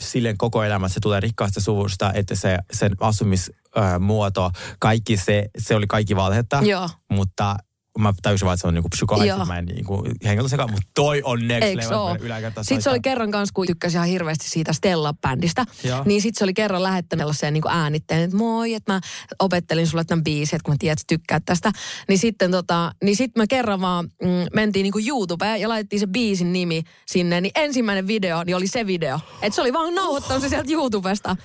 [0.00, 5.74] silleen koko elämä, että se tulee rikkaasta suvusta, että se, sen asumismuoto, kaikki se, se
[5.74, 6.60] oli kaikki valhetta.
[6.64, 6.90] Joo.
[7.10, 7.56] Mutta
[7.98, 8.88] mä täysin vaan, että se on niinku
[9.26, 9.44] Joo.
[9.44, 12.16] mä en niinku hengeltäsekaan, mutta toi on next Eiks level.
[12.20, 16.02] Yläkerta Sitten se oli kerran kanssa, kun tykkäsi ihan hirveästi siitä Stella-bändistä, Joo.
[16.04, 19.00] niin sitten se oli kerran lähettänyt sellaiseen niin äänitteen, että moi, että mä
[19.38, 21.72] opettelin sulle tämän biisin, että kun mä tiedän, että sä tykkäät tästä.
[22.08, 26.00] Niin sitten tota, niin sit mä kerran vaan mm, mentiin niin kuin YouTubeen ja laitettiin
[26.00, 29.20] se biisin nimi sinne, niin ensimmäinen video niin oli se video.
[29.42, 31.36] Että se oli vaan nauhoittanut se sieltä YouTubesta.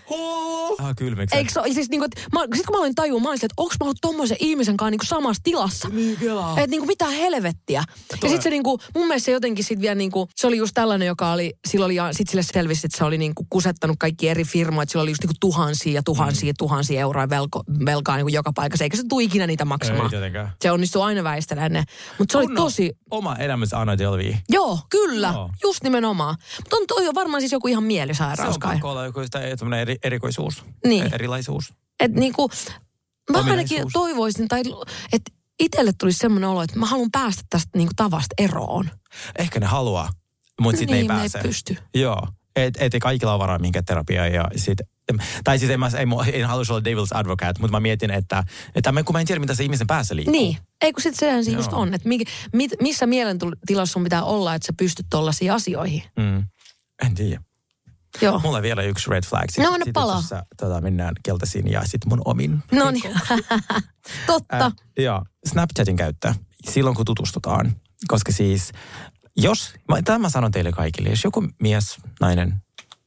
[0.80, 1.38] Ah, kylmiksi.
[1.38, 1.74] Eikö se?
[1.74, 4.38] Siis niinku, mä, sit kun mä aloin tajua, mä olin että onko mä ollut tommosen
[4.39, 5.89] ihmisen kanssa niinku samassa tilassa.
[5.89, 6.58] Niin, kelaa.
[6.58, 7.84] Että niinku mitä helvettiä.
[8.12, 11.06] Ja sitten se niinku, mun mielestä se jotenkin sit vielä niinku, se oli just tällainen,
[11.08, 14.44] joka oli, sillä oli, ja sit sille selvisi, että se oli niinku kusettanut kaikki eri
[14.44, 16.56] firmoja, että sillä oli just niinku tuhansia ja tuhansia, mm.
[16.58, 20.06] tuhansia euroa velko, velkaa niinku joka paikassa, eikä se tule ikinä niitä maksamaan.
[20.06, 20.52] Ei tietenkään.
[20.62, 21.84] Se onnistuu aina väistelemään ne.
[22.20, 24.36] Mutta se oli tosi, Oma elämänsä Anna Delvey.
[24.50, 25.50] joo, kyllä, Joo.
[25.64, 26.36] just nimenomaan.
[26.58, 28.74] Mutta on toi on varmaan siis joku ihan Se on mielisairaus kai.
[28.76, 29.20] pakko olla joku
[29.82, 30.64] eri, erikoisuus.
[30.86, 31.14] Niin.
[31.14, 31.74] Erilaisuus.
[32.00, 32.50] Että niinku,
[33.32, 34.64] mä ainakin toivoisin, tai
[35.14, 38.89] että itselle tulisi semmoinen olo, että mä haluan päästä tästä niinku tavasta eroon.
[39.38, 40.10] Ehkä ne haluaa,
[40.62, 41.47] mutta sitten niin, ne ei ne ei pääse.
[41.47, 41.78] pysty.
[41.93, 42.28] Joo.
[42.55, 44.80] Et, et ei kaikilla ole varaa mihinkään terapiaan ja sit,
[45.43, 48.43] tai siis en, mä, en, en haluaisi olla devil's advocate, mutta mä mietin, että,
[48.76, 50.32] että mä, kun mä en tiedä, mitä se ihmisen päässä liikkuu.
[50.32, 52.20] Niin, ei kun sitten sehän se just on, että mi,
[52.53, 56.03] mit, missä mielentilassa sun pitää olla, että sä pystyt tollaisiin asioihin.
[56.18, 56.45] Mm.
[57.05, 57.41] En tiedä.
[58.22, 58.39] Joo.
[58.39, 59.45] Mulla on vielä yksi red flag.
[59.57, 60.22] No, anna Sit palaa.
[60.22, 62.63] sä, tota, mennään keltaisiin ja sitten mun omin.
[62.72, 63.03] No niin,
[64.28, 64.65] totta.
[64.65, 66.34] Äh, joo, Snapchatin käyttö
[66.70, 67.76] silloin kun tutustutaan.
[68.07, 68.72] Koska siis,
[69.38, 72.55] jos, mä, tämä mä sanon teille kaikille, jos joku mies, nainen,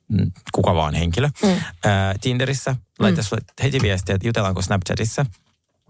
[0.09, 1.49] mm, kuka vaan henkilö, mm.
[1.85, 5.27] ää, Tinderissä laittaa sulle heti viestiä, että jutellaanko Snapchatissa,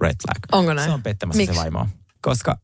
[0.00, 0.38] red flag.
[0.52, 0.88] Onko näin?
[0.88, 1.54] Se on pettämässä Miksi?
[1.54, 1.88] se vaimoa.
[2.22, 2.56] Koska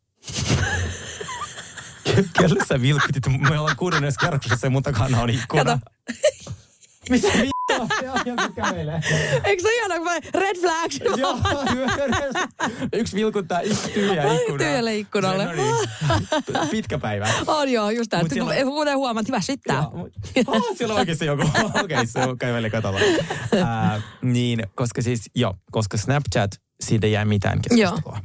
[2.40, 3.26] Kelle sä vilkutit?
[3.50, 5.64] Me ollaan kuudennessa kerroksessa ja mun takana on ikkuna.
[5.64, 5.78] Kato.
[7.10, 7.88] Mitä vittua?
[8.24, 9.00] Joku kävelee.
[9.44, 11.00] Eikö se ihana, kun red flags?
[11.16, 11.38] Joo,
[12.92, 14.58] yksi vilkuttaa yksi tyhjä Ai, ikkuna.
[14.58, 15.44] tyhjälle ikkunalle.
[15.44, 15.74] No niin,
[16.70, 17.28] pitkä päivä.
[17.46, 18.22] On joo, just tämä.
[18.32, 19.76] Siellä- Kuten huomaat, hyvä syttää.
[19.82, 20.12] Joo, mut-
[20.46, 21.42] Oh, siellä on oikeasti joku.
[21.64, 23.00] Okei, okay, se kävelee katolla.
[23.66, 26.50] Ää, niin, koska siis, joo, koska Snapchat,
[26.80, 28.20] siitä ei jää mitään keskustelua.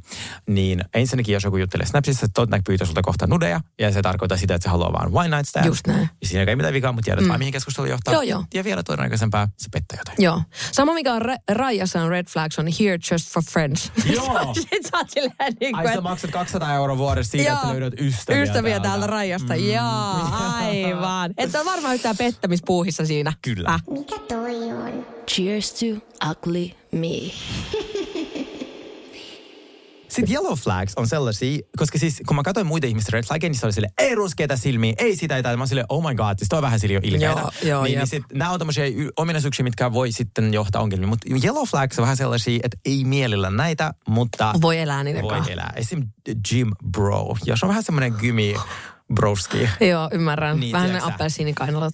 [0.47, 4.37] Niin ensinnäkin, jos joku juttelee Snapsissa, että Totnak pyytää sulta kohta nudeja, ja se tarkoittaa
[4.37, 5.65] sitä, että se haluaa vaan one night stand.
[5.65, 6.09] Just näin.
[6.21, 7.27] Ja siinä ei mitään vikaa, mutta tiedät mm.
[7.29, 8.13] vaan, mihin keskustelu johtaa.
[8.13, 8.43] Joo, joo.
[8.53, 10.15] Ja vielä todennäköisempää, se pettää jotain.
[10.19, 10.41] Joo.
[10.71, 13.91] Sama mikä on Ra- Rajassa on red flags on here just for friends.
[14.15, 14.53] Joo.
[14.53, 17.71] Sitten sä oot silleen niin Ai kuin, sä maksat 200 euroa vuodessa siitä, että sä
[17.71, 19.69] löydät ystäviä, Ystäviä täältä rajasta, Mm.
[19.69, 21.33] joo, aivan.
[21.37, 23.33] Että on varmaan yhtään pettämispuuhissa siinä.
[23.41, 23.69] Kyllä.
[23.69, 23.83] Äh.
[23.89, 25.05] Mikä toi on?
[25.27, 25.85] Cheers to
[26.29, 27.07] ugly me.
[30.11, 33.59] Sitten yellow flags on sellaisia, koska siis kun mä katsoin muita ihmisten red flaggeja, niin
[33.59, 35.57] se oli sille ei ruskeita silmiä, ei sitä ei tätä.
[35.57, 37.25] Mä silleen, oh my god, siis toi on vähän sille jo ilkeitä.
[37.41, 38.85] Joo, joo, niin, niin sit, nämä on tämmöisiä
[39.17, 41.09] ominaisuuksia, mitkä voi sitten johtaa ongelmiin.
[41.09, 45.31] Mutta yellow flags on vähän sellaisia, että ei mielellä näitä, mutta Voi elää niiden voi
[45.31, 45.51] kanssa.
[45.51, 45.73] elää.
[45.75, 46.03] Esim.
[46.49, 48.55] gym bro, jos on vähän semmoinen gymi
[49.13, 49.69] broski.
[49.91, 50.59] Joo, ymmärrän.
[50.59, 51.93] Niin, Vähän ne appelsiinikainalat.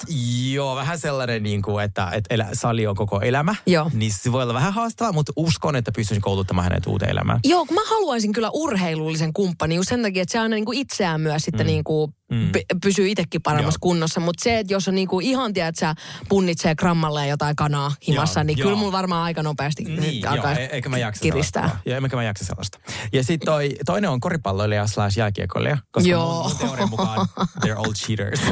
[0.51, 3.55] Joo, vähän sellainen, niin kuin, että, että elä, sali on koko elämä.
[3.65, 3.91] Joo.
[3.93, 7.39] Niin se voi olla vähän haastavaa, mutta uskon, että pystyisin kouluttamaan hänet uuteen elämään.
[7.43, 11.43] Joo, kun mä haluaisin kyllä urheilullisen kumppanin sen takia, että se aina niinku itseään myös
[11.43, 11.67] sitten mm.
[11.67, 12.51] niinku Mm.
[12.83, 13.81] pysyy itsekin paremmassa Joo.
[13.89, 14.19] kunnossa.
[14.19, 15.95] Mutta se, että jos on niinku ihan tiedät, että sä
[16.29, 18.65] punnitsee grammalle jotain kanaa himassa, Joo, niin joo.
[18.65, 21.61] kyllä mulla varmaan aika nopeasti Niin, joo, alkaa e- eikä mä jaksa kiristää.
[21.63, 21.89] sellaista.
[21.89, 22.79] Joo, eikä mä jaksa sellaista.
[23.13, 26.33] Ja sitten toi, toinen on koripalloilija slash jääkiekoilija, koska Joo.
[26.43, 27.27] mun, mun teorian mukaan
[27.65, 28.39] they're all cheaters.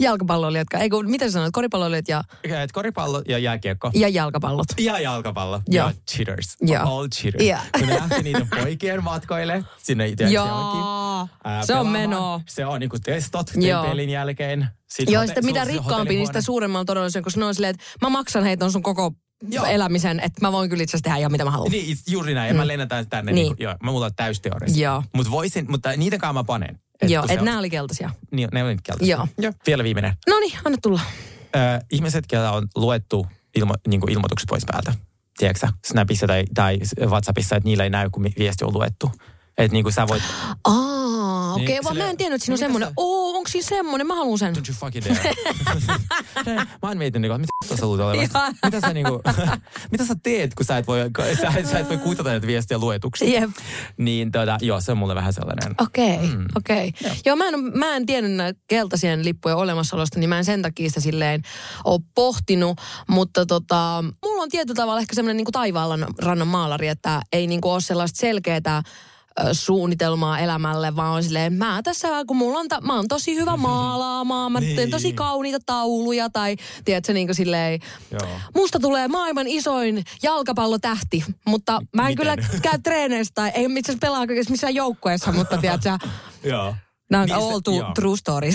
[0.00, 3.90] Jalkapalloilijat, ei kun, miten sanoit, koripalloilijat ja, Et koripallo ja jääkiekko.
[3.94, 4.66] ja jalkapallot.
[4.80, 5.60] Ja jalkapallo.
[5.68, 5.86] Joo.
[5.88, 6.56] Ja cheaters.
[6.60, 6.82] Joo.
[6.98, 7.44] All cheaters.
[7.48, 7.58] Joo.
[7.78, 11.28] Kun ne lähtee niiden poikien matkoille, sinne itse Joo,
[11.66, 12.40] se on menoa.
[12.48, 13.82] Se on niinku testot Joo.
[13.84, 14.66] pelin jälkeen.
[14.90, 17.70] Sit Joo, hote- sitten mitä on rikkaampi, niin sitä suuremmalla todellisuudella, koska ne on silleen,
[17.74, 19.12] että mä maksan heitä on sun koko
[19.50, 19.64] Joo.
[19.66, 21.70] elämisen, että mä voin kyllä itse asiassa tehdä ihan mitä mä haluan.
[21.70, 22.48] Niin, juuri näin.
[22.48, 23.32] Ja mä lennätän tänne.
[23.32, 23.42] Niin.
[23.44, 23.52] Niin.
[23.58, 24.78] Niin joo, mä on täysteoreista.
[24.80, 25.02] Joo.
[25.14, 26.78] Mut voisin, mutta niiden kanssa mä panen.
[27.02, 28.10] Joo, kun se että on- nämä oli keltaisia.
[28.32, 29.16] Niin, ne oli keltaisia.
[29.16, 29.28] Joo.
[29.38, 29.52] Joo.
[29.66, 30.12] Vielä viimeinen.
[30.28, 31.00] No niin, anna tulla.
[31.56, 31.58] Ö,
[31.92, 33.26] ihmiset, joilla on luettu
[33.56, 34.94] ilmo, niin kuin ilmoitukset pois päältä.
[35.38, 39.10] Tiedätkö Snapissa tai, tai WhatsAppissa, että niillä ei näy, kun viesti on luettu.
[39.58, 40.22] Että niin kuin sä voit,
[40.64, 42.88] Aa, okei, Niin, okay, vaan silleen- mä en tiennyt, että siinä on semmoinen.
[42.88, 44.06] sä- Oo, onko siinä semmoinen?
[44.06, 44.54] Mä haluan sen.
[44.56, 45.34] don't you fucking dare.
[46.82, 48.14] mä oon miettinyt, että mitä sä olevan.
[48.16, 48.24] Joo.
[48.64, 49.20] mitä, sä, niin kuin,
[49.92, 50.98] mitä sä teet, kun sä et voi,
[51.40, 53.32] sä, sä et voi kuitata näitä viestiä luetuksi.
[53.32, 53.50] Jep.
[53.96, 55.74] Niin tota, joo, se on mulle vähän sellainen.
[55.80, 56.44] Okei, okay, Mm.
[56.56, 56.92] okei.
[57.00, 57.16] Okay.
[57.26, 60.88] Joo, mä en, mä en tiennyt näitä keltaisien lippujen olemassaolosta, niin mä en sen takia
[60.88, 61.42] sitä silleen
[61.84, 62.78] ole pohtinut.
[63.08, 67.60] Mutta tota, mulla on tietyllä tavalla ehkä semmoinen niin taivaalla rannan maalari, että ei niin
[67.64, 68.82] ole sellaista selkeää
[69.52, 73.56] suunnitelmaa elämälle, vaan on silleen, mä tässä, kun mulla on, ta- mä oon tosi hyvä
[73.56, 74.90] maalaamaan, mä teen Niin.
[74.90, 77.80] tosi kauniita tauluja tai tiedätkö niin kuin silleen,
[78.10, 78.30] Joo.
[78.54, 82.16] musta tulee maailman isoin jalkapallotähti, mutta mä en Miten?
[82.16, 85.98] kyllä käy treeneissä tai ei itse asiassa pelaa missään joukkueessa, mutta tiedätkö,
[86.42, 86.74] Joo.
[87.10, 87.92] nämä on Niin se- all joo.
[87.94, 88.54] true stories.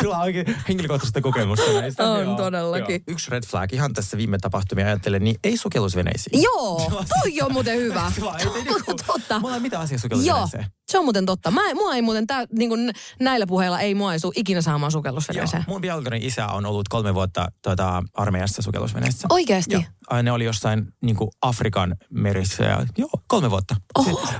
[0.00, 2.10] Sulla on oikein henkilökohtaista kokemusta näistä.
[2.10, 2.94] On todellakin.
[2.94, 3.02] Joo.
[3.06, 6.42] Yksi red flag ihan tässä viime tapahtumia ajattelen, niin ei sukellusveneisiin.
[6.42, 8.12] Joo, toi on muuten hyvä.
[8.44, 9.40] Joo, totta.
[9.40, 10.66] Mulla ei mitään asiaa Joo, sukellusveneeseen.
[10.88, 11.50] Se on muuten totta.
[11.50, 14.86] Mä, mua ei muuten, tää, niin kuin näillä puheilla ei mua ei su, ikinä saamaan
[14.86, 14.90] Joo.
[14.90, 15.64] sukellusveneeseen.
[15.68, 19.28] Mun biologinen isä on ollut kolme vuotta tuota, armeijassa sukellusveneessä.
[19.30, 19.74] Oikeesti?
[19.74, 19.82] Joo.
[20.10, 23.76] Ai, Ne oli jossain niin kuin Afrikan merissä ja joo, kolme vuotta.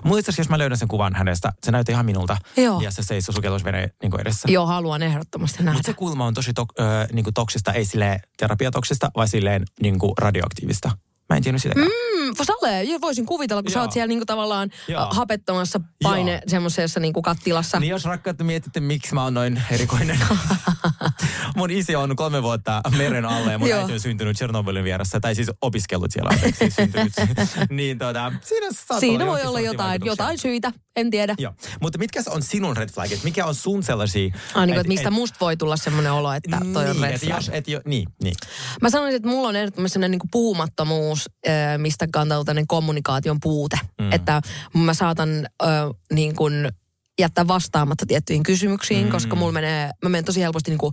[0.05, 2.37] Asiassa, jos mä löydän sen kuvan hänestä, se näytti ihan minulta.
[2.57, 2.81] Joo.
[2.81, 4.49] Ja se seisoi sukellusveneen niin kuin edessä.
[4.53, 5.79] Joo, haluan ehdottomasti nähdä.
[5.79, 6.83] Mutta se kulma on tosi tok, ö,
[7.13, 10.91] niin kuin toksista, ei silleen terapiatoksista, vaan silleen niin kuin radioaktiivista.
[11.29, 11.87] Mä en tiennyt sitäkään.
[11.87, 13.85] Mm, Sale, voisin kuvitella, kun sä Joo.
[13.85, 15.09] oot siellä niinku tavallaan Joo.
[15.11, 17.81] Hapettomassa paine semmoisessa niinku kattilassa.
[17.81, 20.19] Niin jos rakkaat mietitte, miksi mä oon noin erikoinen.
[21.57, 25.35] Mun isi on kolme vuotta meren alla ja mun äiti on syntynyt Chernobylin vieressä, tai
[25.35, 27.13] siis opiskellut siellä, anteeksi, syntynyt.
[27.71, 28.67] niin tota, siinä
[29.01, 31.35] Siinä voi olla jotain, jotain syitä, en tiedä.
[31.39, 33.25] Joo, mutta mitkä on sinun red flagit?
[33.25, 34.35] Mikä on sun sellaisia...
[34.55, 37.15] Ai niin kuin, että mistä musta voi tulla semmoinen olo, että toi on niin, red
[37.15, 37.37] et flag.
[37.37, 38.35] jos, et jo, niin, niin.
[38.83, 43.41] Mä sanoisin, että mulla on ehdottomasti sellainen niin kuin puhumattomuus, ö, mistä kantaa tällainen kommunikaation
[43.41, 43.79] puute.
[44.01, 44.13] Mm.
[44.13, 44.41] Että
[44.75, 45.29] mä saatan
[45.63, 45.67] ö,
[46.13, 46.69] niin kuin
[47.19, 49.11] jättää vastaamatta tiettyihin kysymyksiin, mm.
[49.11, 50.93] koska mulla menee, mä menen tosi helposti niin kuin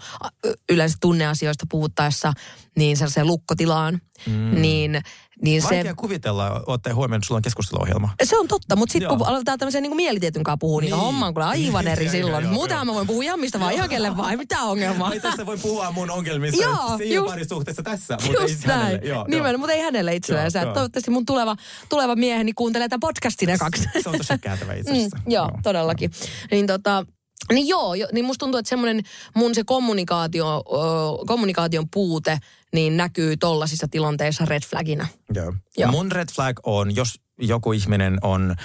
[0.70, 2.34] yleensä tunneasioista puhuttaessa
[2.78, 4.02] niin sellaiseen lukkotilaan.
[4.28, 4.62] Mm.
[4.62, 5.02] Niin,
[5.42, 8.10] niin se, Vaikea kuvitella, ottaen huomioon, että sulla on keskusteluohjelma.
[8.24, 9.28] se on totta, mutta sitten kun Joo.
[9.28, 11.00] aletaan tämmöisen niin mielitietyn kanssa puhua, niin, Niin.
[11.02, 12.46] homma on kyllä aivan eri Joo, silloin.
[12.46, 12.86] joo, joo.
[12.86, 15.08] mä voin puhua ihan mistä vaan, ihan kelle vaan, ei mitään ongelmaa.
[15.08, 19.00] Ai tässä voi puhua mun ongelmista Joo, siinä just- parisuhteessa tässä, mutta ei hänelle.
[19.08, 19.58] Joo, Nimenomaan, joo.
[19.58, 20.60] mutta ei hänelle itsellensä.
[20.60, 20.74] Joo, joo.
[20.74, 21.56] Toivottavasti mun tuleva,
[21.90, 23.84] tuleva mieheni kuuntelee tämän podcastin ekaksi.
[24.04, 25.18] Se on tosi kääntävä itse asiassa.
[25.26, 26.12] Mm, joo, todellakin.
[26.52, 27.06] Niin tota,
[27.54, 29.04] Niin joo, jo, niin musta tuntuu, että semmoinen
[29.36, 32.38] mun se kommunikaatio, ö, kommunikaation puute
[32.74, 35.08] niin näkyy tollasissa tilanteissa red flagina.
[35.34, 35.54] Joo.
[35.78, 35.92] Joo.
[35.92, 38.56] Mun red flag on, jos joku ihminen on,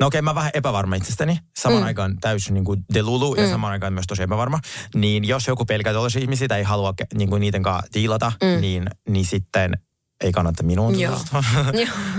[0.00, 1.86] no okei mä vähän epävarma itsestäni, saman mm.
[1.86, 4.60] aikaan täysin niin kuin delulu ja saman aikaan myös tosi epävarma,
[4.94, 8.60] niin jos joku pelkää tällaisia ihmisiä tai ei halua niin kuin niiden kanssa diilata, mm.
[8.60, 9.72] niin, niin sitten
[10.20, 11.20] ei kannata minuun Joo.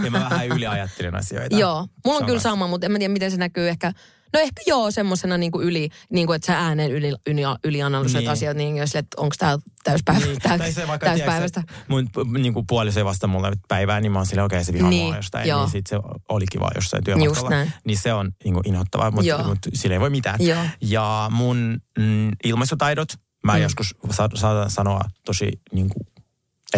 [0.03, 1.57] ja mä vähän yliajattelen asioita.
[1.57, 3.93] Joo, mulla on Se kyllä sama, mutta en mä tiedä, miten se näkyy ehkä...
[4.33, 8.21] No ehkä joo, semmoisena niin kuin yli, niin kuin että sä ääneen yli, yli, ylianalysoit
[8.23, 8.31] Niin.
[8.31, 11.63] asioita, niin jos että onko tämä täyspäivä, Niin, täys, tai se vaikka täyspäivästä.
[11.67, 14.73] tiedätkö, mun p- niinku puoliso ei vasta mulle päivään, niin mä oon silleen, okei se
[14.73, 15.47] vihaa Niin, mua jostain.
[15.47, 15.59] joo.
[15.61, 15.95] Niin sit se
[16.29, 17.49] olikin vaan jossain työmatkalla.
[17.85, 19.43] Niin se on niinku inhottavaa, mutta Joo.
[19.43, 20.39] mut sille ei voi mitään.
[20.45, 20.63] Joo.
[20.81, 23.09] Ja mun mm, ilmaisutaidot,
[23.43, 23.61] mä mm.
[23.61, 25.99] joskus sa- saatan sanoa tosi niinku,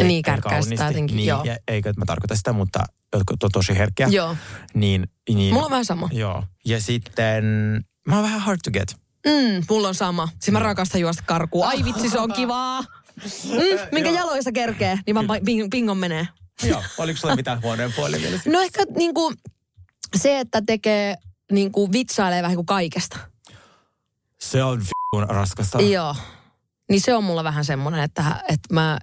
[0.03, 1.43] Niin, kärkkäästi tai jotenkin, niin, joo.
[1.43, 2.79] ja, eikä että mä tarkoita sitä, mutta
[3.13, 4.07] jotka to, tosi herkkiä.
[4.07, 4.35] Joo.
[4.73, 6.09] Niin, niin, Mulla on vähän sama.
[6.11, 6.43] Joo.
[6.65, 7.43] Ja sitten
[8.07, 8.95] mä oon vähän hard to get.
[9.27, 10.29] Mm, mulla on sama.
[10.39, 11.67] Siis mä rakastan juosta karkuun.
[11.67, 12.81] Ai vitsi, se on kivaa.
[12.81, 16.27] Mm, minkä jaloissa kerkee, niin mä ping- pingon menee.
[16.63, 16.83] Joo.
[16.97, 18.49] Oliko sulla mitään huoneen puolia mielessä?
[18.49, 19.33] No ehkä niinku
[20.15, 21.15] se, että tekee
[21.51, 23.17] niinku vitsailee vähän kuin kaikesta.
[24.39, 25.81] Se on f***un raskasta.
[25.81, 26.15] Joo.
[26.89, 28.99] Niin se on mulla vähän semmoinen, että, että mä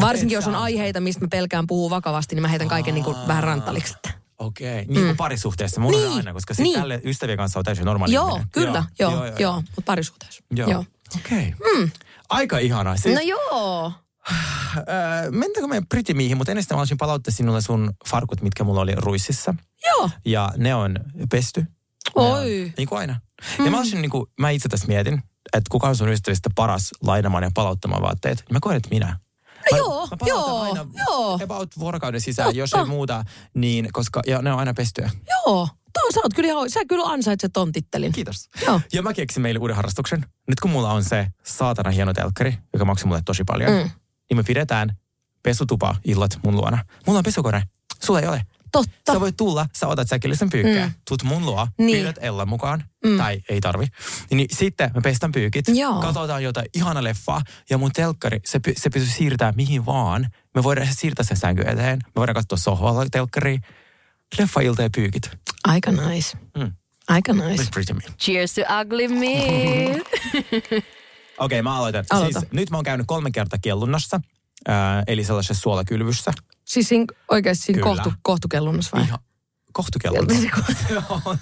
[0.00, 3.44] varsinkin jos on aiheita, mistä mä pelkään puhua vakavasti, niin mä heitän kaiken niinku vähän
[3.44, 3.94] ranttaliksi.
[4.38, 5.80] Okei, niin kuin parisuhteessa.
[5.80, 6.62] Mulla Niin, on aina, koska niin.
[6.64, 6.80] niin.
[6.80, 8.48] tälle ystävien kanssa on täysin normaali Joo, ihminen.
[8.52, 10.44] kyllä, joo, joo, joo, mutta parisuhteessa.
[10.54, 10.70] Joo.
[10.70, 10.84] joo.
[11.16, 11.54] Okei.
[11.76, 11.90] Mm.
[12.28, 12.96] Aika ihanaa.
[12.96, 13.92] Siis, No joo.
[14.28, 18.80] äh, mentäkö me Britimiihin, mutta ennen sitä mä haluaisin palauttaa sinulle sun farkut, mitkä mulla
[18.80, 19.54] oli ruississa.
[19.86, 20.10] Joo.
[20.24, 20.96] Ja ne on
[21.30, 21.64] pesty.
[22.14, 22.62] Oi.
[22.64, 23.20] On, niin kuin aina.
[23.58, 23.64] Mm.
[23.64, 25.14] Ja mä, olisin, niin kuin, mä itse tässä mietin,
[25.52, 28.38] että kuka on sun ystävistä paras lainamaan ja palauttamaan vaatteet.
[28.38, 29.18] Niin Mä koen, että minä.
[29.72, 31.38] Mä, joo, mä joo, aina joo.
[31.44, 35.10] about vuorokauden sisään, jos ei muuta, niin, koska ja ne on aina pestyä.
[35.28, 35.68] Joo.
[35.92, 38.12] Tuo, sä, oot kyllä, ihan- sä kyllä ansaitset ton tittelin.
[38.12, 38.48] Kiitos.
[38.66, 38.80] Joo.
[38.92, 40.26] Ja mä keksin meille uuden harrastuksen.
[40.48, 43.90] Nyt kun mulla on se saatana hieno telkkari, joka maksaa mulle tosi paljon, mm.
[44.30, 44.96] niin me pidetään
[45.42, 46.84] pesutupa illat mun luona.
[47.06, 47.62] Mulla on pesukone.
[48.02, 48.42] Sulla ei ole.
[48.72, 49.12] Totta.
[49.12, 50.92] Sä voit tulla, sä otat säkillisen pyykkää, mm.
[51.08, 51.96] tuut mun luo, Niin.
[51.96, 53.16] pyydät Ella mukaan, mm.
[53.18, 53.86] tai ei tarvi.
[54.30, 56.00] Niin sitten me pestän pyykit, Joo.
[56.00, 60.28] katsotaan jotain ihana leffaa, ja mun telkkari, se, se pystyy siirtää mihin vaan.
[60.54, 63.58] Me voidaan siirtää sen sänky eteen, me voidaan katsoa sohvalla telkkari,
[64.38, 65.30] leffa-ilta ja pyykit.
[65.64, 66.38] Aika nice.
[66.58, 66.72] Mm.
[67.08, 67.48] Aika nice.
[67.48, 68.00] With pretty me.
[68.20, 70.02] Cheers to ugly me.
[71.38, 72.04] Okei, mä aloitan.
[72.10, 72.40] Aloita.
[72.40, 74.20] Siis, nyt mä oon käynyt kolme kertaa kellunnassa,
[74.68, 76.32] äh, eli sellaisessa suolakylvyssä.
[76.64, 77.96] Siis siinä, oikeasti siinä Kyllä.
[77.96, 79.06] kohtu, kohtukellunnassa vai?
[79.06, 79.18] Ihan
[79.72, 80.48] kohtukellunnassa.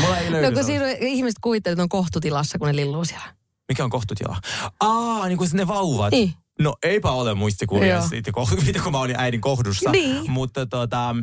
[0.00, 3.34] Mulla ei löydy No kun siinä ihmiset kuvittelee, että on kohtutilassa, kun ne lilluu siellä.
[3.68, 4.36] Mikä on kohtutila?
[4.80, 6.10] Aa, niin kuin ne vauvat.
[6.10, 6.34] Niin.
[6.60, 8.08] No eipä ole muistikuvia Joo.
[8.08, 8.32] siitä,
[8.66, 9.90] mitä kun mä olin äidin kohdussa.
[9.90, 10.30] Niin.
[10.30, 11.14] Mutta tota,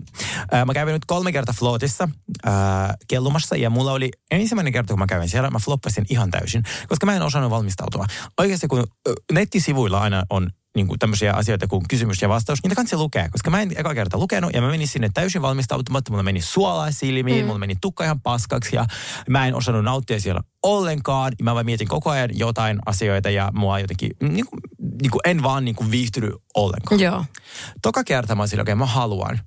[0.51, 2.09] ää, mä kävin nyt kolme kertaa floatissa
[2.45, 6.63] ää, kellumassa ja mulla oli ensimmäinen kerta, kun mä kävin siellä, mä floppasin ihan täysin,
[6.87, 8.05] koska mä en osannut valmistautua.
[8.37, 12.75] Oikeasti kun ö, nettisivuilla aina on niin kuin tämmöisiä asioita kuin kysymys ja vastaus, niitä
[12.75, 16.23] kannattaa lukea, koska mä en eka kerta lukenut ja mä menin sinne täysin valmistautumatta, mulla
[16.23, 17.47] meni suolaa silmiin, mm.
[17.47, 18.85] mulla meni tukka ihan paskaksi ja
[19.29, 21.33] mä en osannut nauttia siellä ollenkaan.
[21.41, 24.61] Mä vaan mietin koko ajan jotain asioita ja mua jotenkin, niin kuin,
[25.01, 27.01] niin kuin en vaan niin kuin viihtynyt ollenkaan.
[27.01, 27.25] Joo.
[27.81, 29.39] Toka kerta mä olin okei, okay, mä haluan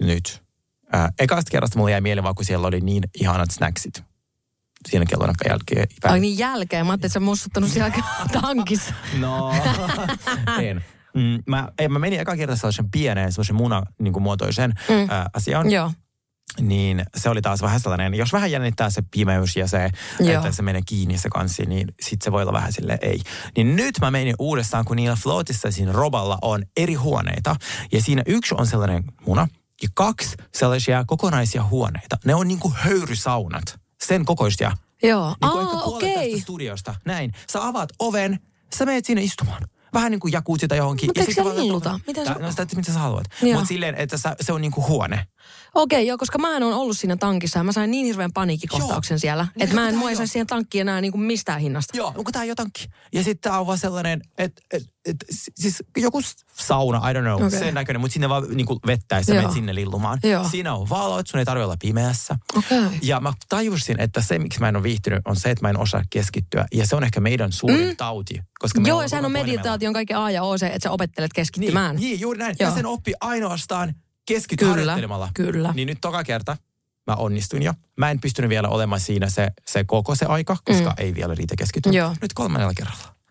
[0.00, 0.42] nyt.
[0.94, 4.11] Äh, ekasta kerrasta mulla jäi mieleen vaan, kun siellä oli niin ihanat snacksit.
[4.88, 5.86] Siinä kellon jälkeen.
[6.04, 6.86] Ai niin jälkeen.
[6.86, 7.92] Mä ajattelin, että sä mussuttanut siellä
[8.42, 8.94] tankissa.
[9.18, 9.52] No,
[10.62, 10.84] en.
[11.14, 15.10] Mm, mä, ei, mä menin eka kerta sellaisen pieneen, sellaisen muna niin kuin muotoisen mm.
[15.10, 15.70] ä, asiaan.
[15.70, 15.90] Joo.
[16.60, 20.36] Niin se oli taas vähän sellainen, jos vähän jännittää se pimeys ja se, Joo.
[20.36, 23.20] että se menee kiinni se kanssi, niin sit se voi olla vähän sille ei.
[23.56, 27.56] Niin nyt mä menin uudestaan, kun niillä floatissa siinä roballa on eri huoneita.
[27.92, 29.48] Ja siinä yksi on sellainen muna
[29.82, 32.16] ja kaksi sellaisia kokonaisia huoneita.
[32.24, 34.72] Ne on niinku höyrysaunat, sen kokoisia.
[35.02, 35.26] Joo.
[35.42, 36.40] Niin kuin ehkä okei.
[36.40, 36.94] studiosta.
[37.04, 37.32] Näin.
[37.52, 38.40] Sä avaat oven,
[38.74, 39.62] sä menet sinne istumaan.
[39.94, 41.08] Vähän niin kuin jakutsita johonkin.
[41.08, 42.00] Mut ja eikö sä se lilluta?
[42.06, 43.24] Miten Tää- No sitä, mitä sä haluat.
[43.42, 45.26] Mutta silleen, että sä, se on niin kuin huone.
[45.74, 49.14] Okei, joo, koska mä en ole ollut siinä tankissa ja mä sain niin hirveän paniikkikohtauksen
[49.14, 49.18] Joo.
[49.18, 51.96] siellä, Niin, että mä en mua ei saa siihen tankkiin enää niin kuin mistään hinnasta.
[51.96, 52.90] Joo, onko tää jotakin?
[53.12, 55.16] Ja sitten tää on vaan sellainen, että et, et,
[55.54, 56.20] siis joku
[56.60, 57.50] sauna, I don't know, okay.
[57.50, 59.42] sen näköinen, mutta sinne vaan niin kuin vettä ja sä Joo.
[59.42, 60.18] menet sinne lillumaan.
[60.22, 60.48] Joo.
[60.48, 62.36] Siinä on valot, sun ei tarvitse olla pimeässä.
[62.56, 62.78] Okei.
[63.02, 65.78] Ja mä tajusin, että se, miksi mä en ole viihtynyt, on se, että mä en
[65.78, 66.66] osaa keskittyä.
[66.72, 67.96] Ja se on ehkä meidän suurin mm.
[67.96, 68.40] tauti.
[68.58, 71.96] Koska Joo, ja sehän on meditaation kaiken A ja O se, että sä opettelet keskittymään.
[71.96, 72.56] Niin, niin juuri näin.
[72.60, 72.70] Joo.
[72.70, 73.94] Ja sen oppi ainoastaan
[74.26, 75.28] keskity Kyllä, harjoittelemalla.
[75.34, 75.72] kyllä.
[75.72, 76.56] Niin nyt toka kerta
[77.06, 77.74] mä onnistuin jo.
[77.96, 80.94] Mä en pystynyt vielä olemaan siinä se, se koko se aika, koska mm.
[80.98, 82.16] ei vielä riitä keskittyä.
[82.22, 83.21] Nyt kolmannella kerralla.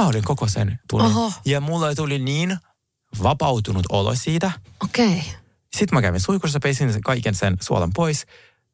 [0.00, 1.10] Mä olin koko sen tunnin.
[1.10, 1.32] Oho.
[1.44, 2.56] Ja mulla tuli niin
[3.22, 4.52] vapautunut olo siitä.
[4.84, 5.22] Okei.
[5.76, 8.26] Sitten mä kävin suikussa, peisin kaiken sen suolan pois.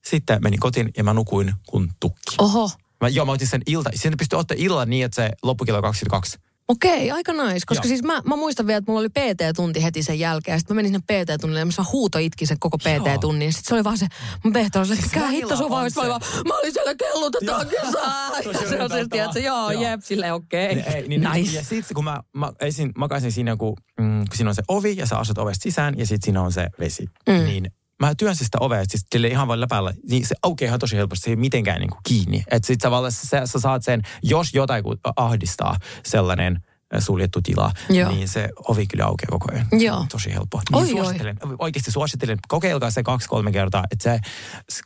[0.04, 2.36] Sitten menin kotiin ja mä nukuin kun tukki.
[2.38, 2.70] Oho.
[3.00, 3.90] Mä, joo, mä otin sen ilta.
[3.94, 6.38] Sen pystyy ottaa illalla niin, että se loppui kello 22.
[6.68, 7.66] Okei, aika nice.
[7.66, 7.88] Koska Joo.
[7.88, 10.58] siis mä, mä muistan vielä, että mulla oli PT-tunti heti sen jälkeen.
[10.58, 13.52] Sitten mä menin sinne PT-tunnille ja mä huuto itki sen koko PT-tunnin.
[13.52, 14.06] Sitten se oli vaan se,
[14.44, 15.90] mun pehto oli, että kää hitto sun vaan.
[15.96, 18.30] Mä olin vaan, mä olin siellä kellotetaan kisaa.
[18.42, 19.24] Tosi Ja se on rentouttavaa.
[19.24, 19.82] että joo, Joo.
[19.82, 20.80] jep, silleen okei.
[20.80, 21.56] Ei, niin, nice.
[21.56, 24.96] Ja sitten kun mä, mä esin, makasin siinä, kun, mm, kun siinä on se ovi
[24.96, 27.44] ja sä asut ovesta sisään ja sitten siinä on se vesi, mm.
[27.44, 30.96] niin mä työnsin sitä ovea, siis sille ihan vaan läpällä, niin se aukeaa ihan tosi
[30.96, 32.44] helposti, se ei mitenkään niin kuin kiinni.
[32.50, 34.84] Että sit tavallaan sä, sä saat sen, jos jotain
[35.16, 35.76] ahdistaa
[36.06, 36.60] sellainen
[36.98, 38.10] suljettu tila, Joo.
[38.10, 39.66] niin se ovi kyllä aukeaa koko ajan.
[39.72, 40.06] Joo.
[40.12, 40.62] Tosi helppoa.
[40.72, 41.04] Oi, Niin oi.
[41.04, 44.20] suosittelen, oikeasti suosittelen, kokeilkaa se kaksi-kolme kertaa, että se,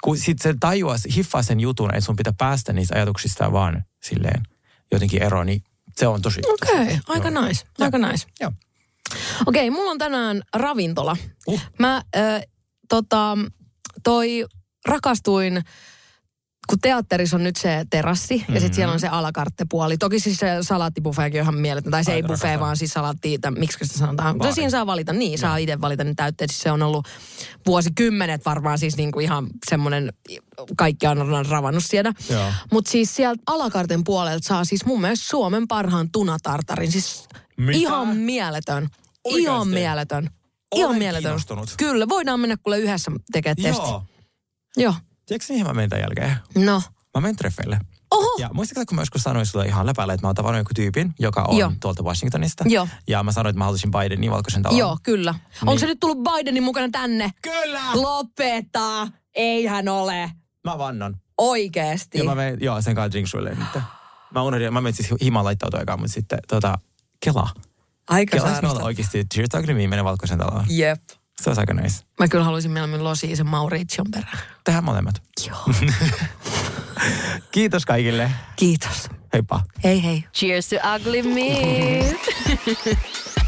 [0.05, 4.43] kun sit se tajuaa, hiffaa sen jutun, että sun pitää päästä niistä ajatuksista vaan silleen
[4.93, 5.63] jotenkin eroon, niin
[5.97, 6.41] se on tosi...
[6.53, 7.43] Okei, tosi- aika joo.
[7.45, 8.27] nice, aika nice.
[8.41, 8.53] Joo.
[9.47, 11.17] Okei, mulla on tänään ravintola.
[11.47, 11.61] Uh.
[11.79, 12.43] Mä äh,
[12.93, 13.39] tota,
[14.05, 14.47] toi
[14.87, 15.63] rakastuin,
[16.69, 18.55] kun teatterissa on nyt se terassi mm-hmm.
[18.55, 19.99] ja sitten siellä on se alakarttepuoli.
[19.99, 21.91] Toki siis se salaattibuffeekin on ihan mieletön.
[21.91, 24.35] Tai se Ai, ei buffet, vaan siis salaatti, miksi sitä sanotaan.
[24.35, 24.55] No Baari.
[24.55, 26.51] siinä saa valita, niin saa itse valita ne täytteet.
[26.51, 27.09] Siis se on ollut
[27.67, 30.13] vuosikymmenet varmaan siis niinku ihan semmoinen,
[30.77, 32.13] kaikki on ravannut siellä.
[32.73, 36.93] Mutta siis sieltä alakarten puolelta saa siis mun mielestä Suomen parhaan tunatartarin.
[36.93, 37.79] Siis Mitä?
[37.79, 38.89] ihan mieletön.
[39.25, 39.43] Oikeasti?
[39.43, 40.31] Ihan mieletön.
[40.75, 41.23] Ihan Olen mieletön.
[41.23, 41.75] kiinnostunut.
[41.77, 43.83] Kyllä, voidaan mennä kuule yhdessä tekemään testi.
[43.89, 44.05] Joo.
[44.77, 44.95] Joo.
[45.27, 46.37] Tiedätkö mihin mä menen tämän jälkeen?
[46.67, 46.83] No.
[47.15, 47.79] Mä menen treffeille.
[48.11, 48.37] Oho.
[48.39, 51.15] Ja muistatko, kun mä joskus sanoin sulle ihan läpällä, että mä oon tavannut joku tyypin,
[51.19, 51.73] joka on Joo.
[51.81, 52.65] tuolta Washingtonista.
[52.67, 52.89] Joo.
[53.09, 54.79] Ja mä sanoin, että mä haluaisin Bidenin valkoisen talon.
[54.79, 55.35] Joo, kyllä.
[55.67, 57.31] Onko se nyt tullut Bidenin mukana tänne?
[57.43, 57.81] Kyllä!
[57.95, 59.09] Lopeta!
[59.35, 60.31] Ei hän ole.
[60.65, 61.17] Mä vannon.
[61.39, 62.19] Oikeesti.
[62.19, 63.69] Ja mä menen, joo, sen kanssa drinksuille nyt.
[64.35, 66.79] Mä unohdin, mä menin siis himaan laittautua aikaan, mutta sitten tota,
[67.25, 67.49] Kela.
[68.09, 70.65] Aika Kela, me olla oikeasti Cheers to Agri menen valkoisen taloon.
[70.69, 71.03] Jep.
[71.43, 72.05] Se olisi aika nice.
[72.19, 74.39] Mä kyllä haluaisin mieluummin losiin sen Mauritiun perään.
[74.65, 75.23] Tehdään molemmat.
[75.49, 75.65] Joo.
[77.53, 78.31] Kiitos kaikille.
[78.57, 79.09] Kiitos.
[79.33, 79.61] Heippa.
[79.85, 80.25] Hei hei.
[80.35, 82.17] Cheers to ugly meat.